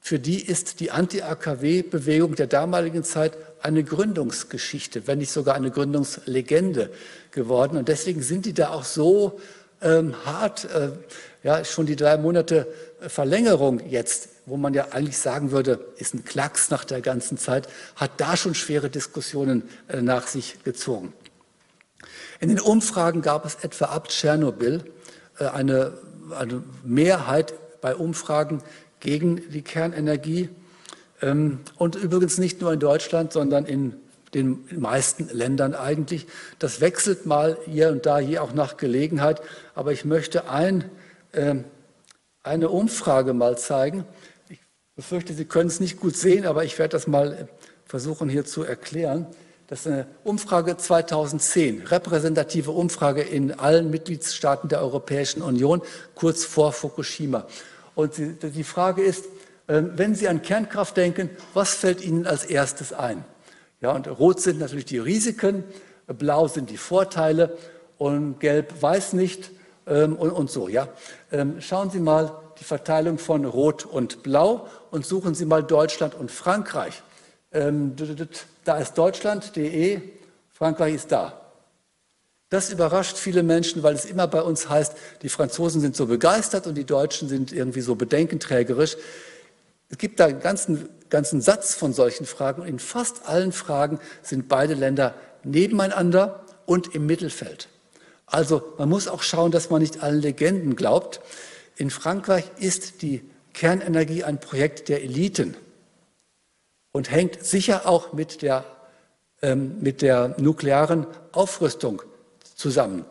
[0.00, 6.90] für die ist die Anti-AKW-Bewegung der damaligen Zeit eine Gründungsgeschichte, wenn nicht sogar eine Gründungslegende
[7.30, 7.76] geworden.
[7.76, 9.38] Und deswegen sind die da auch so
[9.80, 10.64] ähm, hart.
[10.64, 10.90] Äh,
[11.42, 12.66] ja, schon die drei Monate
[13.08, 17.68] Verlängerung jetzt, wo man ja eigentlich sagen würde, ist ein Klacks nach der ganzen Zeit,
[17.96, 21.12] hat da schon schwere Diskussionen äh, nach sich gezogen.
[22.40, 24.84] In den Umfragen gab es etwa ab Tschernobyl
[25.38, 25.92] äh, eine,
[26.36, 28.62] eine Mehrheit bei Umfragen
[29.00, 30.48] gegen die Kernenergie.
[31.20, 33.94] Ähm, und übrigens nicht nur in Deutschland, sondern in
[34.34, 36.26] den meisten Ländern eigentlich.
[36.58, 39.42] Das wechselt mal hier und da, je auch nach Gelegenheit.
[39.74, 40.84] Aber ich möchte ein,
[41.32, 41.56] äh,
[42.42, 44.04] eine Umfrage mal zeigen.
[44.48, 44.58] Ich
[44.96, 47.48] befürchte, Sie können es nicht gut sehen, aber ich werde das mal
[47.84, 49.26] versuchen hier zu erklären.
[49.68, 55.80] Das ist eine Umfrage 2010, repräsentative Umfrage in allen Mitgliedstaaten der Europäischen Union,
[56.14, 57.46] kurz vor Fukushima.
[57.94, 59.26] Und die Frage ist,
[59.68, 63.24] ähm, wenn Sie an Kernkraft denken, was fällt Ihnen als erstes ein?
[63.80, 65.64] Ja, und rot sind natürlich die Risiken,
[66.06, 67.56] blau sind die Vorteile
[67.98, 69.50] und gelb weiß nicht
[69.86, 70.68] ähm, und, und, so.
[70.68, 70.88] Ja.
[71.30, 76.14] Ähm, schauen Sie mal die Verteilung von Rot und Blau und suchen Sie mal Deutschland
[76.14, 77.02] und Frankreich.
[77.52, 77.94] Ähm,
[78.64, 80.00] da ist Deutschland, DE,
[80.50, 81.40] Frankreich ist da.
[82.48, 86.66] Das überrascht viele Menschen, weil es immer bei uns heißt, die Franzosen sind so begeistert
[86.66, 88.96] und die Deutschen sind irgendwie so bedenkenträgerisch.
[89.88, 94.00] Es gibt da einen ganzen, ganzen Satz von solchen Fragen und in fast allen Fragen
[94.22, 95.14] sind beide Länder
[95.44, 97.68] nebeneinander und im Mittelfeld.
[98.32, 101.20] Also man muss auch schauen, dass man nicht allen Legenden glaubt.
[101.76, 105.54] In Frankreich ist die Kernenergie ein Projekt der Eliten
[106.92, 108.64] und hängt sicher auch mit der,
[109.42, 112.02] ähm, mit der nuklearen Aufrüstung
[112.54, 113.04] zusammen.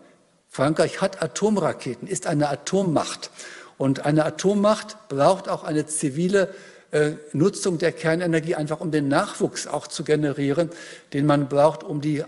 [0.50, 3.30] Frankreich hat Atomraketen, ist eine Atommacht.
[3.78, 6.54] Und eine Atommacht braucht auch eine zivile
[6.90, 10.72] äh, Nutzung der Kernenergie, einfach um den Nachwuchs auch zu generieren,
[11.14, 12.24] den man braucht, um die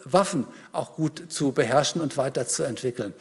[0.00, 3.14] Atomwaffen auch gut zu beherrschen und weiterzuentwickeln.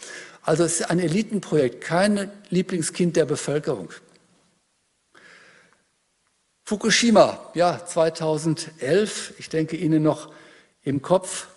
[0.44, 3.90] Also es ist ein Elitenprojekt, kein Lieblingskind der Bevölkerung.
[6.66, 10.32] Fukushima, ja, 2011, ich denke Ihnen noch
[10.84, 11.48] im Kopf.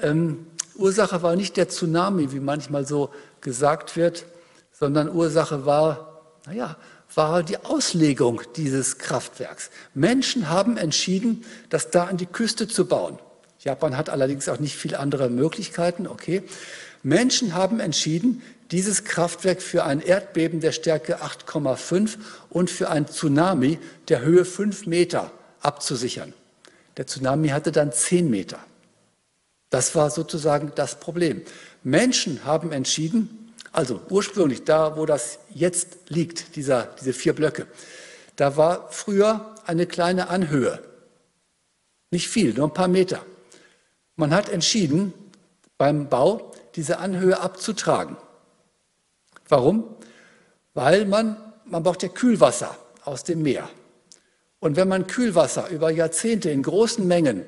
[0.00, 0.46] Ähm,
[0.76, 4.26] Ursache war nicht der Tsunami, wie manchmal so gesagt wird,
[4.72, 6.76] sondern Ursache war, naja,
[7.14, 9.70] war die Auslegung dieses Kraftwerks.
[9.92, 13.18] Menschen haben entschieden, das da an die Küste zu bauen.
[13.64, 16.42] Japan hat allerdings auch nicht viele andere Möglichkeiten, okay.
[17.02, 22.16] Menschen haben entschieden, dieses Kraftwerk für ein Erdbeben der Stärke 8,5
[22.50, 26.34] und für ein Tsunami der Höhe 5 Meter abzusichern.
[26.96, 28.58] Der Tsunami hatte dann 10 Meter.
[29.70, 31.42] Das war sozusagen das Problem.
[31.82, 37.66] Menschen haben entschieden, also ursprünglich da, wo das jetzt liegt, dieser, diese vier Blöcke,
[38.36, 40.82] da war früher eine kleine Anhöhe.
[42.10, 43.24] Nicht viel, nur ein paar Meter.
[44.16, 45.12] Man hat entschieden,
[45.76, 48.16] beim Bau diese Anhöhe abzutragen.
[49.48, 49.84] Warum?
[50.74, 53.68] Weil man, man braucht ja Kühlwasser aus dem Meer.
[54.60, 57.44] Und wenn man Kühlwasser über Jahrzehnte in großen Mengen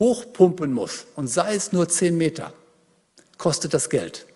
[0.00, 2.52] hochpumpen muss, und sei es nur zehn Meter,
[3.36, 4.26] kostet das Geld.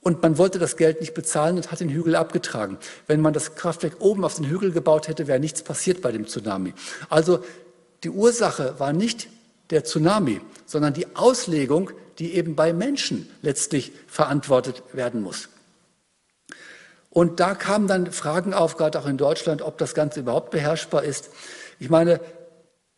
[0.00, 2.78] Und man wollte das Geld nicht bezahlen und hat den Hügel abgetragen.
[3.06, 6.26] Wenn man das Kraftwerk oben auf den Hügel gebaut hätte, wäre nichts passiert bei dem
[6.26, 6.72] Tsunami.
[7.08, 7.44] Also
[8.04, 9.28] die Ursache war nicht
[9.70, 15.48] der Tsunami, sondern die Auslegung, die eben bei Menschen letztlich verantwortet werden muss.
[17.10, 21.04] Und da kamen dann Fragen auf, gerade auch in Deutschland, ob das Ganze überhaupt beherrschbar
[21.04, 21.30] ist.
[21.78, 22.20] Ich meine,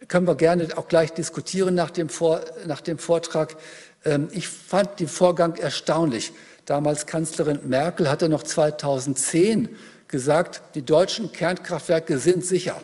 [0.09, 3.57] können wir gerne auch gleich diskutieren nach dem, Vor nach dem Vortrag.
[4.05, 6.33] Ähm, ich fand den Vorgang erstaunlich.
[6.65, 9.69] Damals Kanzlerin Merkel hatte noch 2010
[10.09, 12.81] gesagt, die deutschen Kernkraftwerke sind sicher.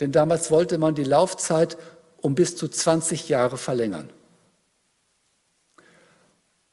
[0.00, 1.76] Denn damals wollte man die Laufzeit
[2.20, 4.10] um bis zu 20 Jahre verlängern.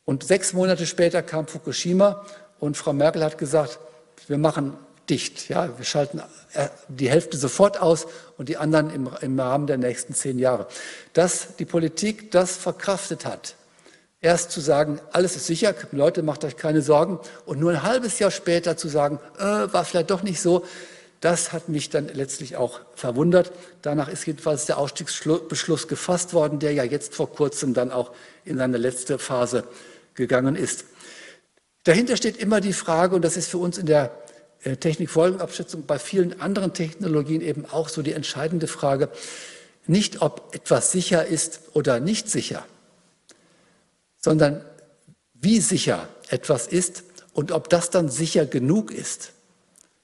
[0.06, 2.26] Und sechs Monate später kam Fukushima
[2.60, 3.80] und Frau Merkel hat gesagt,
[4.28, 4.78] wir machen
[5.10, 5.50] dicht.
[5.50, 6.22] Ja, wir schalten
[6.54, 8.08] äh, die Hälfte sofort aus
[8.38, 10.68] und die anderen im, im Rahmen der nächsten zehn Jahre.
[11.14, 13.56] Dass die Politik das verkraftet hat,
[14.20, 17.20] Erst zu sagen, alles ist sicher, Leute, macht euch keine Sorgen.
[17.46, 20.66] Und nur ein halbes Jahr später zu sagen, äh, war vielleicht doch nicht so,
[21.22, 23.52] das hat mich dann letztlich auch verwundert.
[23.82, 28.12] Danach ist jedenfalls der Ausstiegsbeschluss gefasst worden, der ja jetzt vor kurzem dann auch
[28.46, 29.64] in seine letzte Phase
[30.14, 30.86] gegangen ist.
[31.84, 34.12] Dahinter steht immer die Frage, und das ist für uns in der
[34.64, 39.10] äh, Technikfolgenabschätzung bei vielen anderen Technologien eben auch so die entscheidende Frage,
[39.86, 42.66] nicht ob etwas sicher ist oder nicht sicher,
[44.18, 44.64] sondern
[45.34, 47.04] wie sicher etwas ist
[47.34, 49.32] und ob das dann sicher genug ist.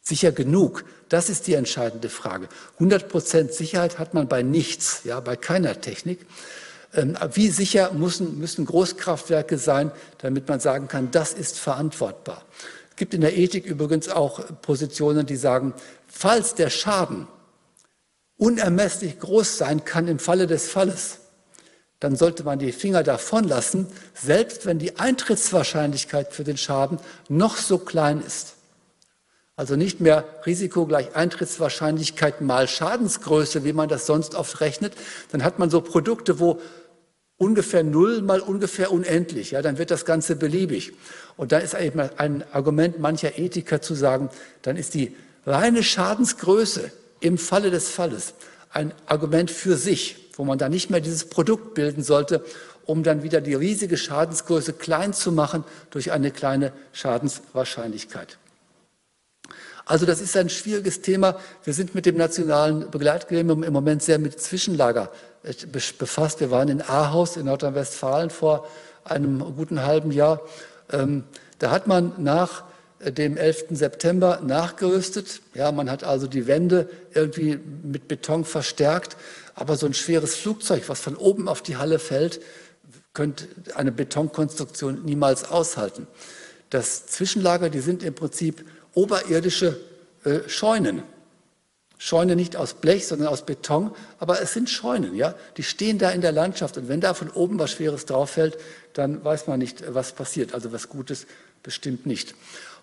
[0.06, 2.50] Sicher genug, das ist die entscheidende Frage.
[2.74, 6.26] 100 Prozent Sicherheit hat man bei nichts, ja, bei keiner Technik.
[6.94, 12.44] Ähm, wie sicher müssen, müssen Großkraftwerke sein, damit man sagen kann, das ist verantwortbar?
[12.90, 15.74] Es gibt in der Ethik übrigens auch Positionen, die sagen,
[16.08, 17.28] falls der Schaden
[18.38, 21.20] unermesslich groß sein kann im Falle des Falles,
[22.02, 27.56] dann sollte man die Finger davon lassen, selbst wenn die Eintrittswahrscheinlichkeit für den Schaden noch
[27.56, 28.53] so klein ist.
[29.56, 34.94] Also nicht mehr Risiko gleich Eintrittswahrscheinlichkeit mal Schadensgröße, wie man das sonst oft rechnet.
[35.32, 36.60] Dann hat man so Produkte, wo
[37.38, 40.94] ungefähr null mal ungefähr unendlich, ja, dann wird das Ganze beliebig.
[41.38, 44.30] Und da ist eben ein Argument mancher Ethiker zu sagen,
[44.62, 48.34] dann ist die reine Schadensgröße im Falle des Falles
[48.72, 52.44] ein Argument für sich, wo man da nicht mehr dieses Produkt bilden sollte,
[52.86, 58.38] um dann wieder die riesige Schadensgröße klein zu machen durch eine kleine Schadenswahrscheinlichkeit.
[59.86, 61.38] Also das ist ein schwieriges Thema.
[61.64, 65.12] Wir sind mit dem nationalen Begleitgremium im Moment sehr mit Zwischenlager
[65.44, 65.54] äh,
[65.98, 66.40] befasst.
[66.40, 68.68] Wir waren in Ahaus in Nordrhein-Westfalen vor
[69.04, 70.42] einem guten halben Jahr.
[70.92, 71.26] Ähm,
[71.60, 72.64] da hat man nach
[73.00, 73.66] äh, dem 11.
[73.72, 75.42] September nachgerüstet.
[75.54, 79.18] Ja, man hat also die Wände irgendwie mit Beton verstärkt.
[79.54, 82.40] Aber so ein schweres Flugzeug, was von oben auf die Halle fällt,
[83.14, 86.08] könnte eine Betonkonstruktion niemals aushalten.
[86.70, 89.80] Das Zwischenlager, die sind im Prinzip oberirdische
[90.24, 91.04] äh, Scheunen.
[91.98, 95.36] Scheunen nicht aus Blech, sondern aus Beton, aber es sind Scheunen, ja.
[95.56, 98.58] Die stehen da in der Landschaft und wenn da von oben was Schweres drauf fällt,
[98.94, 100.54] dann weiß man nicht, was passiert.
[100.54, 101.28] Also was Gutes
[101.62, 102.36] bestimmt nicht.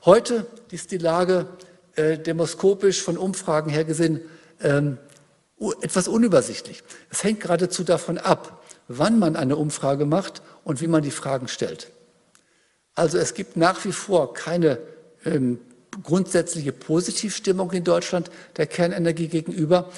[0.06, 1.46] Heute ist die Lage
[1.96, 4.22] äh, demoskopisch von Umfragen her gesehen
[4.62, 4.96] ähm,
[5.82, 6.82] etwas unübersichtlich.
[7.10, 11.48] Es hängt geradezu davon ab, wann man eine Umfrage macht und wie man die Fragen
[11.48, 11.90] stellt.
[12.94, 14.78] Also es gibt nach wie vor keine
[15.24, 15.60] ähm,
[16.02, 19.90] grundsätzliche Positivstimmung in Deutschland der Kernenergie gegenüber.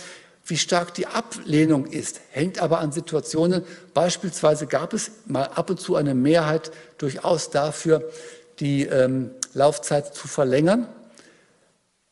[0.45, 3.63] Wie stark die Ablehnung ist, hängt aber an Situationen.
[3.95, 8.11] Beispielsweise gab es mal ab und zu eine Mehrheit durchaus dafür,
[8.59, 10.89] die ähm, Laufzeit zu verlängern.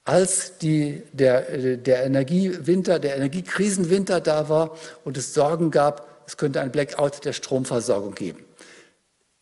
[0.04, 6.60] Als die, der, der Energiewinter, der Energiekrisenwinter da war und es Sorgen gab, es könnte
[6.60, 8.44] ein Blackout der Stromversorgung geben.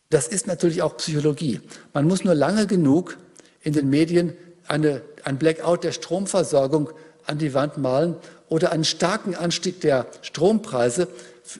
[0.09, 1.61] Das ist natürlich auch Psychologie.
[1.93, 3.17] Man muss nur lange genug
[3.61, 4.35] in den Medien
[4.67, 6.91] eine, ein Blackout der Stromversorgung
[7.25, 8.15] an die Wand malen
[8.47, 11.07] oder einen starken Anstieg der Strompreise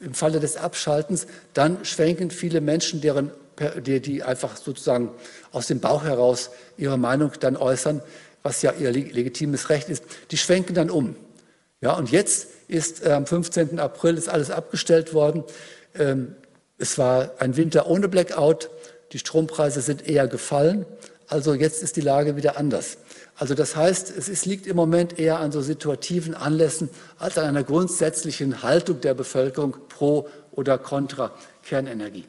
[0.02, 3.32] im Falle des Abschaltens, dann schwenken viele Menschen, deren,
[3.86, 5.10] die, die einfach sozusagen
[5.52, 8.02] aus dem Bauch heraus ihre Meinung dann äußern,
[8.44, 11.16] was ja ihr legitimes Recht ist, die schwenken dann um.
[11.82, 13.80] Ja, und jetzt ist am 15.
[13.80, 15.44] April ist alles abgestellt worden.
[15.98, 16.36] Ähm,
[16.78, 18.70] es war ein Winter ohne Blackout.
[19.12, 20.86] Die Strompreise sind eher gefallen.
[21.30, 22.98] Also jetzt ist die Lage wieder anders.
[23.38, 26.89] Also das heißt, es ist, liegt im Moment eher an so situativen Anlässen
[27.20, 31.32] als an einer grundsätzlichen Haltung der Bevölkerung pro oder contra
[31.63, 32.26] Kernenergie.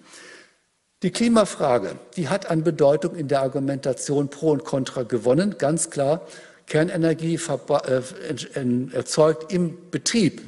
[1.03, 6.27] Die Klimafrage, die hat an Bedeutung in der Argumentation pro und contra gewonnen, ganz klar.
[6.67, 10.43] Kernenergie äh, erzeugt im Betrieb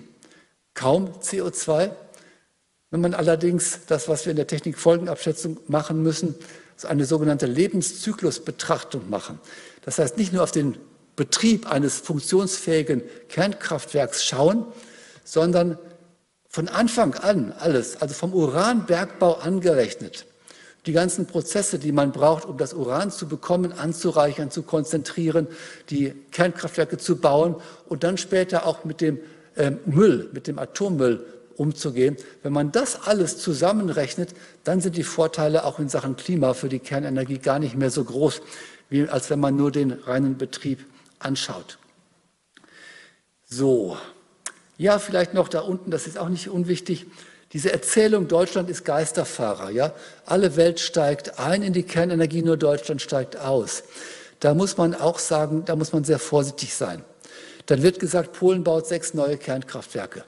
[0.75, 1.91] kaum CO2.
[2.91, 6.35] Wenn man allerdings das, was wir in der Technikfolgenabschätzung machen müssen,
[6.85, 9.39] eine sogenannte Lebenszyklusbetrachtung machen.
[9.85, 10.79] Das heißt, nicht nur auf den
[11.17, 14.67] Betrieb eines funktionsfähigen Kernkraftwerks schauen,
[15.25, 15.79] sondern
[16.49, 20.27] von Anfang an alles, also vom Uranbergbau angerechnet,
[20.87, 25.47] die ganzen Prozesse, die man braucht, um das Uran zu bekommen, anzureichern, zu konzentrieren,
[25.91, 27.57] die Kernkraftwerke zu bauen
[27.89, 29.21] und dann später auch mit dem
[29.55, 31.25] äh, Müll, mit dem Atommüll
[31.57, 32.17] umzugehen.
[32.43, 34.35] Wenn man das alles zusammenrechnet,
[34.65, 38.05] dann sind die Vorteile auch in Sachen Klima für die Kernenergie gar nicht mehr so
[38.05, 38.41] groß,
[38.91, 40.85] wie, als wenn man nur den reinen Betrieb
[41.19, 41.79] anschaut.
[43.45, 43.97] So,
[44.79, 47.07] ja, vielleicht noch da unten, das ist auch nicht unwichtig.
[47.53, 49.93] Diese Erzählung, Deutschland ist Geisterfahrer, ja.
[50.25, 53.85] Alle Welt steigt ein in die Kernenergie, nur Deutschland steigt aus.
[54.41, 57.05] Da muss man auch sagen, da muss man sehr vorsichtig sein.
[57.67, 60.25] Dann wird gesagt, Polen baut sechs neue Kernkraftwerke.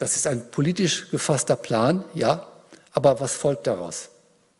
[0.00, 2.46] Das ist ein politisch gefasster Plan, ja,
[2.92, 4.08] aber was folgt daraus?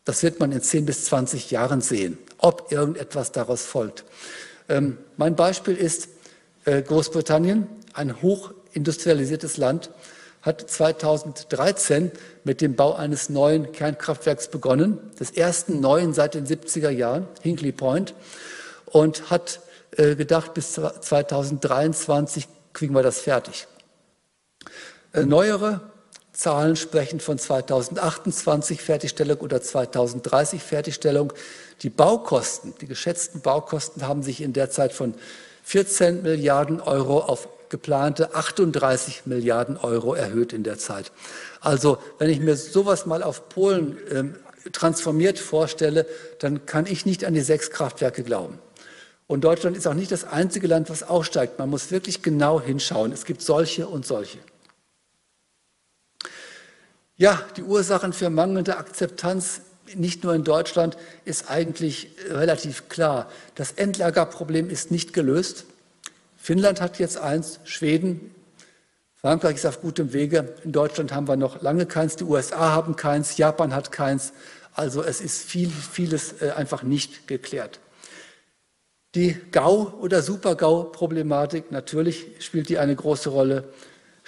[0.05, 4.05] Das wird man in 10 bis 20 Jahren sehen, ob irgendetwas daraus folgt.
[4.69, 6.09] Ähm, mein Beispiel ist
[6.65, 9.89] äh, Großbritannien, ein hochindustrialisiertes Land,
[10.43, 12.11] hat 2013
[12.43, 17.71] mit dem Bau eines neuen Kernkraftwerks begonnen, des ersten neuen seit den 70er Jahren, Hinkley
[17.71, 18.13] Point,
[18.85, 19.59] und hat
[19.97, 23.67] äh, gedacht, bis 2023 kriegen wir das fertig.
[25.13, 25.81] Äh, neuere
[26.33, 31.33] Zahlen sprechen von 2028 Fertigstellung oder 2030 Fertigstellung.
[31.81, 35.13] Die Baukosten, die geschätzten Baukosten haben sich in der Zeit von
[35.63, 41.11] 14 Milliarden Euro auf geplante 38 Milliarden Euro erhöht in der Zeit.
[41.59, 44.35] Also wenn ich mir sowas mal auf Polen ähm,
[44.71, 46.05] transformiert vorstelle,
[46.39, 48.59] dann kann ich nicht an die sechs Kraftwerke glauben.
[49.27, 51.59] Und Deutschland ist auch nicht das einzige Land, was aussteigt.
[51.59, 53.13] Man muss wirklich genau hinschauen.
[53.13, 54.39] Es gibt solche und solche.
[57.21, 59.61] Ja, die Ursachen für mangelnde Akzeptanz
[59.93, 63.29] nicht nur in Deutschland ist eigentlich relativ klar.
[63.53, 65.65] Das Endlagerproblem ist nicht gelöst.
[66.35, 68.33] Finnland hat jetzt eins, Schweden,
[69.17, 70.55] Frankreich ist auf gutem Wege.
[70.63, 74.33] In Deutschland haben wir noch lange keins, die USA haben keins, Japan hat keins.
[74.73, 77.79] Also es ist viel, vieles äh, einfach nicht geklärt.
[79.13, 83.71] Die GAU- oder Super-GAU-Problematik, natürlich spielt die eine große Rolle.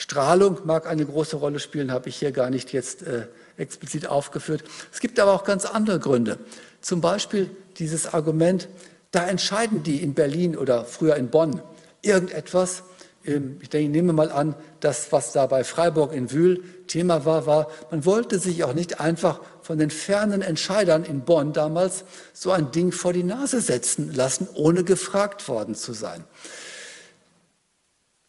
[0.03, 4.61] Strahlung mag eine große Rolle spielen, habe ich hier gar nicht jetzt äh, explizit aufgeführt.
[4.91, 6.39] Es gibt aber auch ganz andere Gründe.
[6.81, 8.67] Zum Beispiel dieses Argument,
[9.11, 11.61] da entscheiden die in Berlin oder früher in Bonn
[12.01, 12.83] irgendetwas,
[13.25, 17.23] ähm, ich denke, ich nehme mal an, das, was da bei Freiburg in Wühl Thema
[17.23, 22.03] war, war, man wollte sich auch nicht einfach von den fernen Entscheidern in Bonn damals
[22.33, 26.25] so ein Ding vor die Nase setzen lassen, ohne gefragt worden zu sein.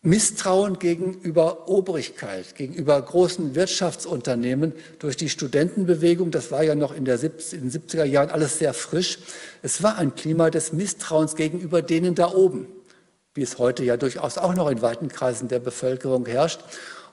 [0.05, 7.21] Misstrauen gegenüber Obrigkeit, gegenüber großen Wirtschaftsunternehmen durch die Studentenbewegung, das war ja noch in, der,
[7.23, 9.19] in den 70er Jahren alles sehr frisch.
[9.63, 12.69] Es war ein Klima des Misstrauens gegenüber denen da oben
[13.35, 16.61] wie es heute ja durchaus auch noch in weiten Kreisen der Bevölkerung herrscht.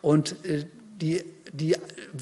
[0.02, 0.66] Und äh,
[1.02, 1.76] die, die,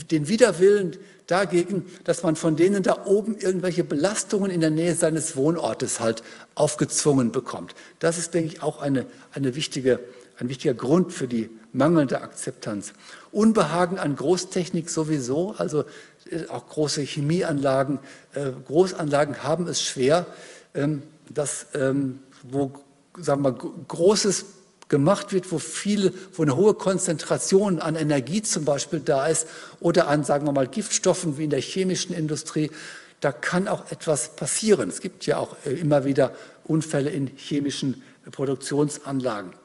[0.10, 0.96] den Widerwillen
[1.28, 6.24] dagegen, dass man von denen da oben irgendwelche Belastungen in der Nähe seines Wohnortes halt
[6.56, 7.76] aufgezwungen bekommt.
[8.00, 10.00] Das ist, denke ich, auch eine, eine wichtige,
[10.40, 12.94] ein wichtiger Grund für die mangelnde Akzeptanz.
[13.32, 15.84] Unbehagen an Großtechnik sowieso, also
[16.30, 18.00] äh, auch große Chemieanlagen,
[18.34, 20.26] äh, Großanlagen haben es schwer,
[20.74, 22.72] ähm, dass, ähm, wo
[23.18, 24.46] sagen wir, Großes
[24.88, 29.48] gemacht wird, wo viele, wo eine hohe Konzentration an Energie zum Beispiel da ist
[29.80, 32.72] oder an, sagen wir mal, Giftstoffen wie in der chemischen Industrie,
[33.20, 34.90] da kann auch etwas passieren.
[34.90, 36.34] Es gibt ja auch äh, immer wieder
[36.64, 39.59] Unfälle in chemischen Produktionsanlagen.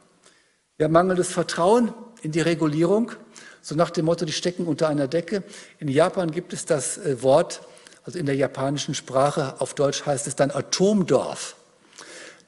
[0.76, 3.12] Ja, mangelndes Vertrauen in die Regulierung,
[3.62, 5.44] so nach dem Motto, die stecken unter einer Decke.
[5.78, 7.60] In Japan gibt es das äh, Wort,
[8.04, 11.54] also in der japanischen Sprache, auf Deutsch heißt es dann Atomdorf.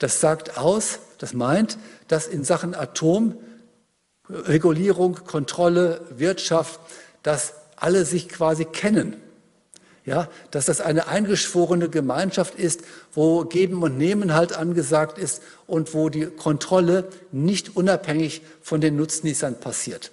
[0.00, 6.80] Das sagt aus, das meint, dass in Sachen Atomregulierung, Kontrolle, Wirtschaft,
[7.22, 9.22] dass alle sich quasi kennen.
[10.06, 12.82] Ja, dass das eine eingeschworene Gemeinschaft ist,
[13.12, 18.96] wo Geben und Nehmen halt angesagt ist und wo die Kontrolle nicht unabhängig von den
[18.96, 20.12] Nutznießern passiert.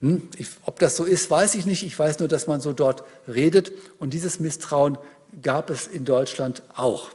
[0.00, 1.84] Hm, ich, ob das so ist, weiß ich nicht.
[1.84, 3.70] Ich weiß nur, dass man so dort redet.
[3.98, 4.96] Und dieses Misstrauen
[5.42, 7.10] gab es in Deutschland auch.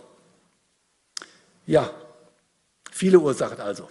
[1.65, 1.89] Ja,
[2.91, 3.89] viele Ursachen also.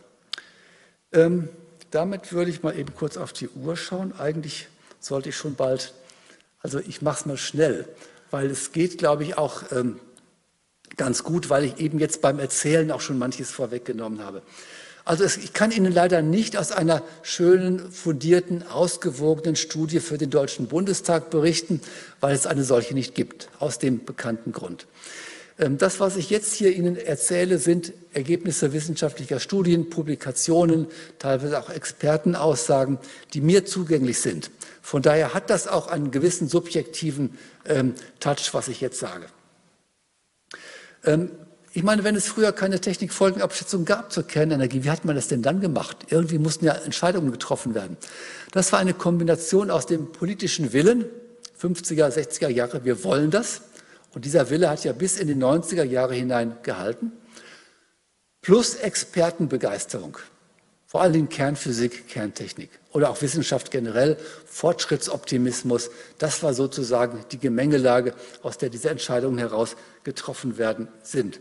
[1.12, 1.48] Ähm,
[1.90, 4.12] damit würde ich mal eben kurz auf die Uhr schauen.
[4.16, 4.68] Eigentlich
[5.00, 5.92] sollte ich schon bald,
[6.64, 7.86] also ich mache es mal schnell,
[8.30, 10.00] weil es geht, glaube ich, auch ähm,
[10.96, 14.40] ganz gut, weil ich eben jetzt beim Erzählen auch schon manches vorweggenommen habe.
[15.04, 20.30] Also es, ich kann Ihnen leider nicht aus einer schönen, fundierten, ausgewogenen Studie für den
[20.30, 21.82] Deutschen Bundestag berichten,
[22.20, 24.86] weil es eine solche nicht gibt, aus dem bekannten Grund.
[25.58, 30.86] Ähm, das, was ich jetzt hier Ihnen erzähle, sind Ergebnisse wissenschaftlicher Studien, Publikationen,
[31.18, 32.98] teilweise auch Expertenaussagen,
[33.34, 34.50] die mir zugänglich sind.
[34.84, 39.24] Von daher hat das auch einen gewissen subjektiven ähm, Touch, was ich jetzt sage.
[41.04, 41.30] Ähm,
[41.72, 45.40] ich meine, wenn es früher keine Technikfolgenabschätzung gab zur Kernenergie, wie hat man das denn
[45.40, 45.96] dann gemacht?
[46.10, 47.96] Irgendwie mussten ja Entscheidungen getroffen werden.
[48.52, 51.06] Das war eine Kombination aus dem politischen Willen,
[51.58, 53.62] 50er, 60er Jahre, wir wollen das,
[54.12, 57.10] und dieser Wille hat ja bis in die 90er Jahre hinein gehalten.
[58.42, 60.18] Plus Expertenbegeisterung.
[60.94, 64.16] Vor allen Dingen Kernphysik, Kerntechnik oder auch Wissenschaft generell,
[64.46, 65.90] Fortschrittsoptimismus.
[66.18, 68.14] Das war sozusagen die Gemengelage,
[68.44, 69.74] aus der diese Entscheidungen heraus
[70.04, 71.40] getroffen werden sind.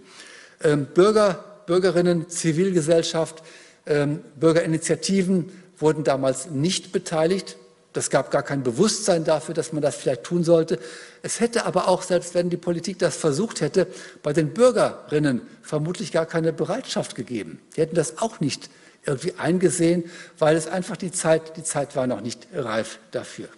[0.64, 3.44] Ähm, Bürger, Bürgerinnen, Zivilgesellschaft,
[3.86, 7.58] ähm, Bürgerinitiativen wurden damals nicht beteiligt.
[7.94, 10.80] Das gab gar kein Bewusstsein dafür, dass man das vielleicht tun sollte.
[11.22, 13.86] Es hätte aber auch, selbst wenn die Politik das versucht hätte,
[14.24, 17.60] bei den Bürgerinnen vermutlich gar keine Bereitschaft gegeben.
[17.76, 18.72] Die hätten das auch nicht
[19.06, 23.50] irgendwie eingesehen, weil es einfach die Zeit, die Zeit war noch nicht reif dafür.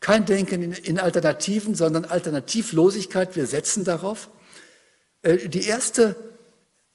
[0.00, 3.36] Kein Denken in, in Alternativen, sondern Alternativlosigkeit.
[3.36, 4.28] Wir setzen darauf.
[5.22, 6.14] Äh, die erste,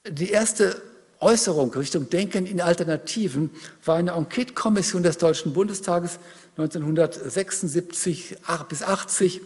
[0.08, 0.80] die erste
[1.18, 3.50] Äußerung Richtung Denken in Alternativen
[3.84, 6.18] war eine Enquete-Kommission des Deutschen Bundestages
[6.56, 8.36] 1976
[8.68, 9.40] bis 80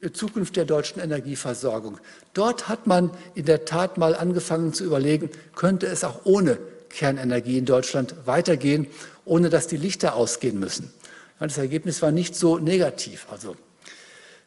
[0.00, 1.98] äh, Zukunft der deutschen Energieversorgung.
[2.34, 6.58] Dort hat man in der Tat mal angefangen zu überlegen, könnte es auch ohne
[6.90, 8.86] Kernenergie in Deutschland weitergehen,
[9.24, 10.92] ohne dass die Lichter ausgehen müssen.
[11.38, 13.26] Das Ergebnis war nicht so negativ.
[13.30, 13.56] Also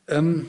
[0.08, 0.48] ähm,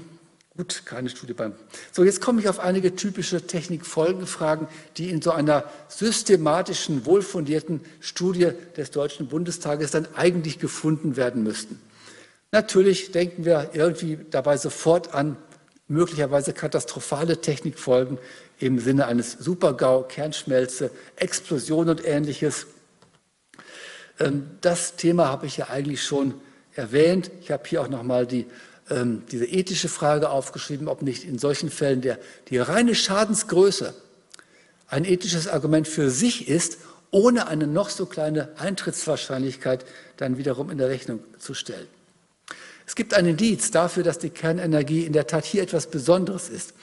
[0.57, 1.55] gut, keine Studie beim.
[1.93, 4.67] So, jetzt komme ich auf einige typische Technikfolgenfragen,
[4.97, 11.81] die in so einer systematischen, wohlfundierten Studie des Deutschen Bundestages dann eigentlich gefunden werden müssten.
[12.51, 15.37] Natürlich denken wir irgendwie dabei sofort an
[15.89, 18.19] möglicherweise katastrophale Technikfolgen
[18.63, 22.67] im Sinne eines Supergau, Kernschmelze, Explosion und ähnliches.
[24.19, 26.35] Ähm, das Thema habe ich ja eigentlich schon
[26.75, 27.31] erwähnt.
[27.41, 28.47] Ich habe hier auch nochmal die,
[28.91, 33.95] ähm, diese ethische Frage aufgeschrieben, ob nicht in solchen Fällen der, die reine Schadensgröße
[34.89, 36.79] ein ethisches Argument für sich ist,
[37.11, 39.85] ohne eine noch so kleine Eintrittswahrscheinlichkeit
[40.17, 41.89] dann wiederum in der Rechnung zu stellen.
[42.87, 46.75] Es gibt ein Indiz dafür, dass die Kernenergie in der Tat hier etwas Besonderes ist.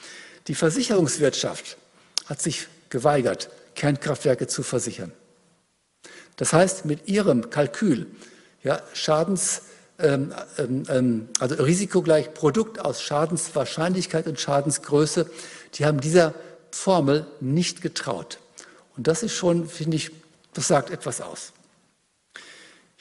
[0.46, 1.76] Die Versicherungswirtschaft
[2.26, 5.12] hat sich geweigert, Kernkraftwerke zu versichern.
[6.36, 8.06] Das heißt, mit ihrem Kalkül,
[8.62, 9.62] ja, Schadens,
[9.98, 15.30] ähm, ähm, ähm, also Risiko gleich Produkt aus Schadenswahrscheinlichkeit und Schadensgröße,
[15.74, 16.34] die haben dieser
[16.70, 18.38] Formel nicht getraut.
[18.96, 20.10] Und das ist schon, finde ich,
[20.54, 21.52] das sagt etwas aus.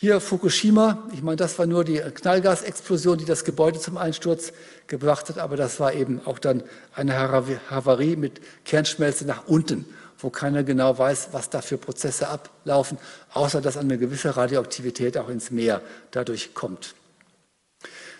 [0.01, 4.53] Hier Fukushima, ich meine, das war nur die Knallgasexplosion, die das Gebäude zum Einsturz
[4.87, 6.63] gebracht hat, aber das war eben auch dann
[6.95, 9.85] eine Havarie mit Kernschmelze nach unten
[10.21, 12.97] wo keiner genau weiß, was da für Prozesse ablaufen,
[13.33, 15.81] außer dass eine gewisse Radioaktivität auch ins Meer
[16.11, 16.93] dadurch kommt.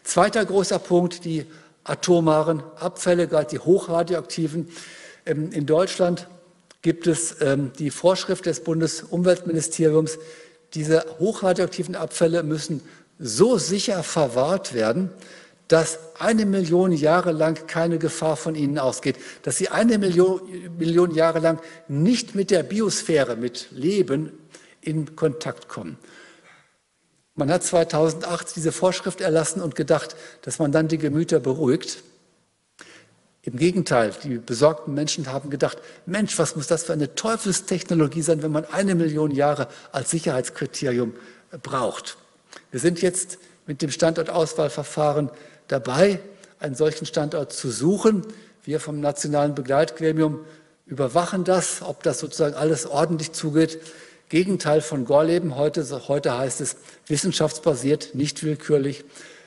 [0.03, 1.45] Zweiter großer Punkt, die
[1.83, 4.69] atomaren Abfälle, gerade die hochradioaktiven.
[5.25, 6.27] Ähm, in Deutschland
[6.81, 10.17] gibt es ähm, die Vorschrift des Bundesumweltministeriums,
[10.73, 12.81] diese hochradioaktiven Abfälle müssen
[13.17, 15.09] so sicher verwahrt werden,
[15.67, 20.41] dass eine Million Jahre lang keine Gefahr von ihnen ausgeht, dass sie eine Million,
[20.77, 24.31] Million Jahre lang nicht mit der Biosphäre, mit Leben
[24.81, 25.97] in Kontakt kommen.
[27.35, 32.03] Man hat 2008 diese Vorschrift erlassen und gedacht, dass man dann die Gemüter beruhigt.
[33.51, 38.43] Im Gegenteil, die besorgten Menschen haben gedacht, Mensch, was muss das für eine Teufelstechnologie sein,
[38.43, 41.15] wenn man eine Million Jahre als Sicherheitskriterium
[41.63, 42.17] braucht.
[42.69, 45.31] Wir sind jetzt mit dem Standortauswahlverfahren
[45.67, 46.19] dabei,
[46.59, 48.23] einen solchen Standort zu suchen.
[48.65, 50.41] Wir vom Nationalen Begleitgremium
[50.85, 53.79] überwachen das, ob das sozusagen alles ordentlich zugeht.
[54.29, 56.75] Gegenteil von Gorleben heute, heute heißt es
[57.07, 59.05] wissenschaftsbasiert, nicht willkürlich.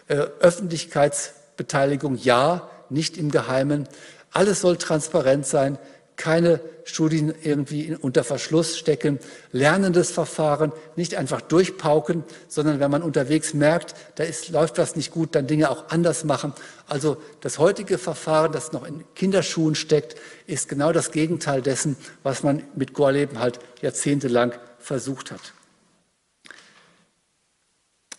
[0.08, 3.88] Äh, Öffentlichkeitsbeteiligung ja, nicht im Geheimen.
[4.30, 5.78] Alles soll transparent sein
[6.16, 9.18] keine Studien irgendwie unter Verschluss stecken,
[9.50, 15.10] lernendes Verfahren, nicht einfach durchpauken, sondern wenn man unterwegs merkt, da ist, läuft was nicht
[15.10, 16.52] gut, dann Dinge auch anders machen.
[16.86, 20.16] Also das heutige Verfahren, das noch in Kinderschuhen steckt,
[20.46, 25.52] ist genau das Gegenteil dessen, was man mit Gorleben halt jahrzehntelang versucht hat.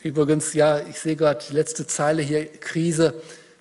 [0.02, 3.14] Übrigens, ja, ich sehe gerade die letzte Zeile hier, Krise.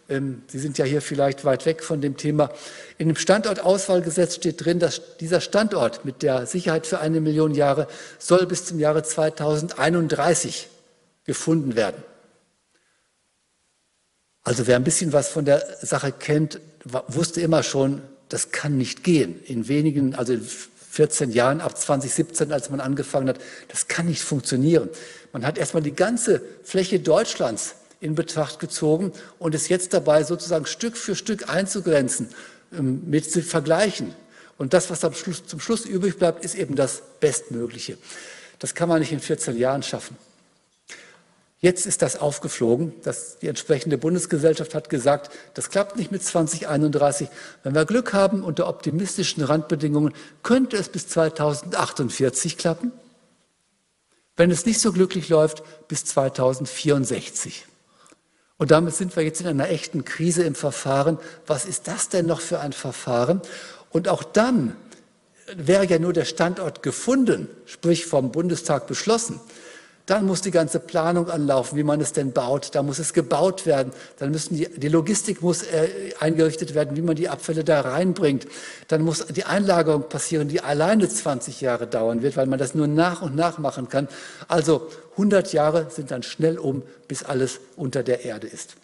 [0.09, 2.51] Ähm, Sie sind ja hier vielleicht weit weg von dem Thema.
[2.99, 7.87] In dem Standortauswahlgesetz steht drin, dass dieser Standort mit der Sicherheit für eine Million Jahre
[8.19, 10.69] soll bis zum Jahre 2031
[11.25, 12.03] gefunden werden.
[14.45, 16.61] Also wer ein bisschen was von der Sache kennt,
[17.07, 19.41] wusste immer schon, das kann nicht gehen.
[19.45, 20.45] In wenigen, also in
[20.91, 24.89] 14 Jahren, ab 2017, als man angefangen hat, das kann nicht funktionieren.
[25.33, 30.67] Man hat erstmal die ganze Fläche Deutschlands in Betracht gezogen und ist jetzt dabei, sozusagen
[30.67, 32.29] Stück für Stück einzugrenzen,
[32.77, 34.15] ähm, mit zu vergleichen.
[34.59, 37.97] Und das, was am Schluss, zum Schluss übrig bleibt, ist eben das Bestmögliche.
[38.59, 40.17] Das kann man nicht in 14 Jahren schaffen.
[41.61, 42.93] Jetzt ist das aufgeflogen.
[43.05, 47.29] Das, die entsprechende Bundesgesellschaft hat gesagt, das klappt nicht mit 2031.
[47.63, 52.91] Wenn wir Glück haben, unter optimistischen Randbedingungen, könnte es bis 2048 klappen.
[54.37, 57.67] Wenn es nicht so glücklich läuft, bis 2064.
[58.63, 61.19] Und damit sind wir jetzt in einer echten Krise im Verfahren.
[61.49, 63.43] Was ist das denn noch für ein Verfahren?
[63.91, 64.77] Und auch dann
[65.57, 69.41] wäre ja nur der Standort gefunden, sprich vom Bundestag beschlossen.
[70.07, 72.77] Dann muss die ganze Planung anlaufen, wie man es denn baut.
[72.77, 73.93] Da muss es gebaut werden.
[74.21, 78.47] Dann müssen die, die Logistik muss äh, eingerichtet werden, wie man die Abfälle da reinbringt.
[78.87, 82.87] Dann muss die Einlagerung passieren, die alleine 20 Jahre dauern wird, weil man das nur
[82.87, 84.07] nach und nach machen kann.
[84.47, 88.77] Also 100 Jahre sind dann schnell um, bis alles unter der Erde ist.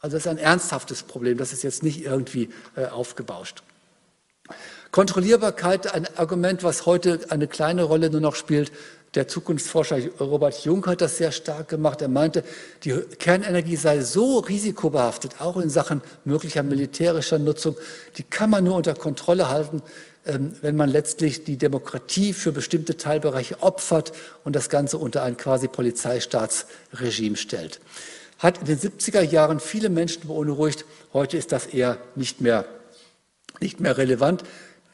[0.00, 1.38] Also das ist ein ernsthaftes Problem.
[1.38, 3.62] Das ist jetzt nicht irgendwie äh, aufgebauscht.
[4.90, 8.72] Kontrollierbarkeit, ein Argument, was heute eine kleine Rolle nur noch spielt,
[9.14, 12.00] der Zukunftsforscher Robert Jung hat das sehr stark gemacht.
[12.00, 12.44] Er meinte,
[12.84, 17.76] die Kernenergie sei so risikobehaftet, auch in Sachen möglicher militärischer Nutzung,
[18.18, 19.82] die kann man nur unter Kontrolle halten,
[20.24, 24.12] wenn man letztlich die Demokratie für bestimmte Teilbereiche opfert
[24.44, 27.80] und das Ganze unter ein quasi Polizeistaatsregime stellt.
[28.38, 30.84] Hat in den 70er Jahren viele Menschen beunruhigt.
[31.12, 32.64] Heute ist das eher nicht mehr,
[33.60, 34.44] nicht mehr relevant.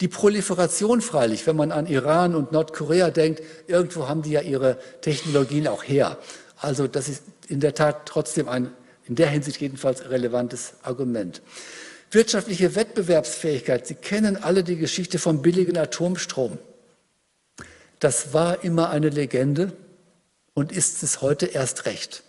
[0.01, 4.79] Die Proliferation freilich, wenn man an Iran und Nordkorea denkt, irgendwo haben die ja ihre
[5.01, 6.19] Technologien auch her.
[6.59, 8.71] Also das ist in der Tat trotzdem ein,
[9.05, 11.41] in der Hinsicht jedenfalls relevantes Argument.
[12.11, 13.87] Wirtschaftliche Wettbewerbsfähigkeit.
[13.87, 16.59] Sie kennen alle die Geschichte vom billigen Atomstrom.
[17.99, 19.73] Das war immer eine Legende
[20.55, 22.23] und ist es heute erst recht.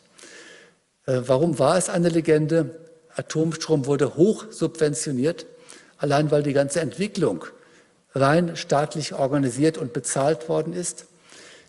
[1.05, 2.79] Äh, warum war es eine Legende?
[3.15, 5.45] Atomstrom wurde hoch subventioniert,
[5.97, 7.45] allein weil die ganze Entwicklung
[8.13, 11.05] rein staatlich organisiert und bezahlt worden ist.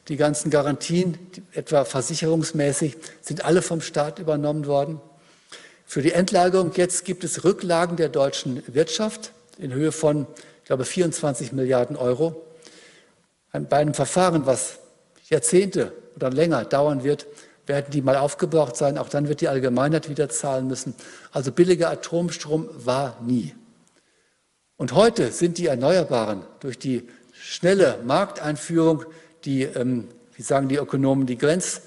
[0.09, 1.19] Die ganzen Garantien,
[1.53, 5.01] etwa versicherungsmäßig, sind alle vom Staat übernommen worden.
[5.91, 10.26] Für die Endlagerung jetzt gibt es Rücklagen der deutschen Wirtschaft in Höhe von,
[10.61, 12.45] ich glaube, 24 Milliarden Euro.
[13.53, 14.80] Bei einem Verfahren, was
[15.30, 17.26] Jahrzehnte oder länger dauern wird,
[17.64, 18.99] werden die mal aufgebraucht sein.
[18.99, 20.95] Auch dann wird die Allgemeinheit wieder zahlen müssen.
[21.32, 23.55] Also billiger Atomstrom war nie.
[24.76, 29.07] Und heute sind die Erneuerbaren durch die schnelle Markteinführung,
[29.47, 31.80] die, ähm, wie sagen die Ökonomen, die Grenz,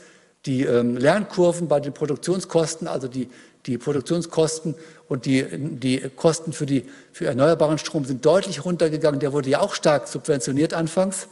[0.47, 3.29] die ähm, Lernkurven bei den Produktionskosten, also die,
[3.65, 4.75] die Produktionskosten
[5.07, 9.19] und die, die Kosten für, die, für erneuerbaren Strom sind deutlich runtergegangen.
[9.19, 11.27] Der wurde ja auch stark subventioniert anfangs.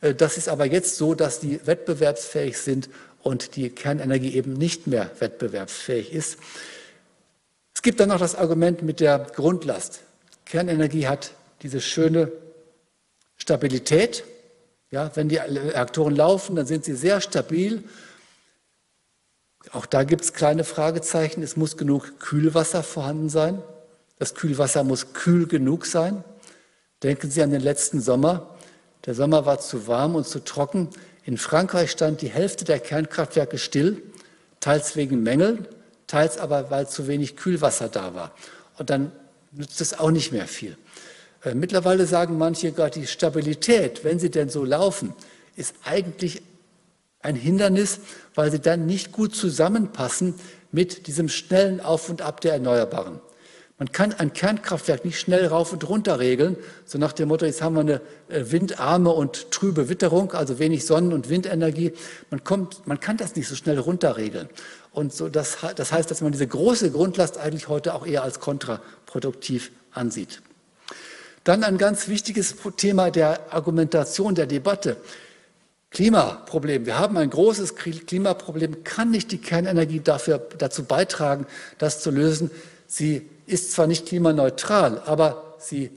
[0.00, 2.88] Äh, das ist aber jetzt so, dass die wettbewerbsfähig sind
[3.22, 6.38] und die Kernenergie eben nicht mehr wettbewerbsfähig ist.
[7.74, 10.00] Es gibt dann noch das Argument mit der Grundlast.
[10.44, 12.30] Kernenergie hat diese schöne
[13.36, 14.24] Stabilität.
[14.90, 17.82] Ja, wenn die Reaktoren laufen, dann sind sie sehr stabil.
[19.72, 21.42] Auch da gibt es kleine Fragezeichen.
[21.42, 23.62] Es muss genug Kühlwasser vorhanden sein.
[24.18, 26.24] Das Kühlwasser muss kühl genug sein.
[27.02, 28.56] Denken Sie an den letzten Sommer.
[29.04, 30.88] Der Sommer war zu warm und zu trocken.
[31.24, 34.02] In Frankreich stand die Hälfte der Kernkraftwerke still,
[34.60, 35.66] teils wegen Mängeln,
[36.06, 38.32] teils aber, weil zu wenig Kühlwasser da war.
[38.78, 39.12] Und dann
[39.52, 40.76] nützt es auch nicht mehr viel.
[41.44, 45.14] Äh, mittlerweile sagen manche gerade, die Stabilität, wenn sie denn so laufen,
[45.56, 46.42] ist eigentlich
[47.26, 48.00] ein Hindernis,
[48.34, 50.34] weil sie dann nicht gut zusammenpassen
[50.72, 53.20] mit diesem schnellen Auf und Ab der Erneuerbaren.
[53.78, 56.56] Man kann ein Kernkraftwerk nicht schnell rauf und runter regeln,
[56.86, 60.86] so nach dem Motto, jetzt haben wir eine äh, windarme und trübe Witterung, also wenig
[60.86, 61.92] Sonnen- und Windenergie.
[62.30, 64.48] Man, kommt, man kann das nicht so schnell runterregeln.
[64.92, 68.40] Und so das, das heißt, dass man diese große Grundlast eigentlich heute auch eher als
[68.40, 70.40] kontraproduktiv ansieht.
[71.44, 74.96] Dann ein ganz wichtiges Thema der Argumentation, der Debatte.
[75.96, 76.84] Klimaproblem.
[76.84, 78.84] Wir haben ein großes Klimaproblem.
[78.84, 81.46] Kann nicht die Kernenergie dafür, dazu beitragen,
[81.78, 82.50] das zu lösen?
[82.86, 85.90] Sie ist zwar nicht klimaneutral, aber sie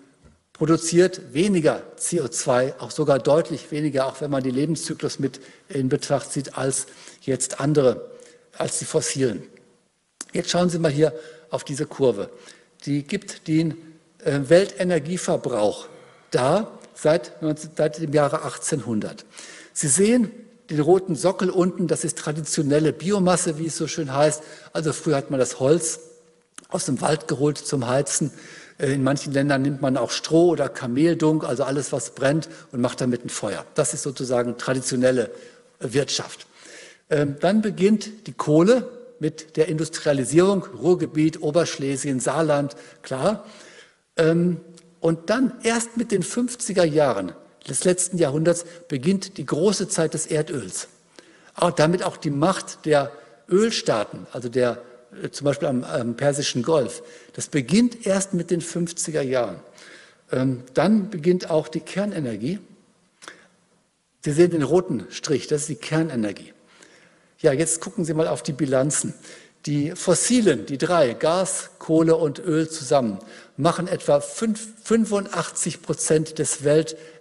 [0.53, 6.31] produziert weniger CO2, auch sogar deutlich weniger, auch wenn man die Lebenszyklus mit in Betracht
[6.31, 6.85] zieht, als
[7.23, 8.09] jetzt andere
[8.57, 9.43] als die fossilen.
[10.31, 11.11] Jetzt schauen Sie mal hier
[11.49, 12.29] auf diese Kurve.
[12.85, 13.71] Die gibt den
[14.23, 15.89] äh, Weltenergieverbrauch
[16.31, 17.33] da seit,
[17.75, 19.25] seit dem Jahre 1800.
[19.79, 20.33] Sie sehen
[20.69, 24.43] den roten Sockel unten, das ist traditionelle Biomasse, wie es so schön heißt.
[24.73, 26.01] Also früher hat man das Holz
[26.67, 28.33] aus dem Wald geholt zum Heizen.
[28.77, 32.81] Äh, in manchen Ländern nimmt man auch Stroh oder Kameldunk, also alles, was brennt, und
[32.81, 33.65] macht damit ein Feuer.
[33.73, 35.31] Das ist sozusagen traditionelle
[35.79, 36.45] Wirtschaft.
[37.09, 38.85] Ähm, dann beginnt die Kohle
[39.19, 43.45] mit der Industrialisierung, Ruhrgebiet, Oberschlesien, Saarland, klar.
[44.17, 44.59] Ähm,
[44.99, 47.31] und dann erst mit den 50er Jahren
[47.69, 50.87] des letzten Jahrhunderts beginnt die große Zeit des Erdöls.
[51.55, 53.11] Auch damit auch die Macht der
[53.49, 54.81] Ölstaaten, also der
[55.23, 57.03] äh, zum Beispiel am, am Persischen Golf.
[57.33, 59.59] Das beginnt erst mit den 50er Jahren.
[60.31, 62.59] Ähm, dann beginnt auch die Kernenergie.
[64.23, 66.53] Sie sehen den roten Strich, das ist die Kernenergie.
[67.39, 69.13] Ja, jetzt gucken Sie mal auf die Bilanzen.
[69.65, 73.19] Die fossilen, die drei, Gas, Kohle und Öl zusammen,
[73.57, 76.63] machen etwa 85 Prozent des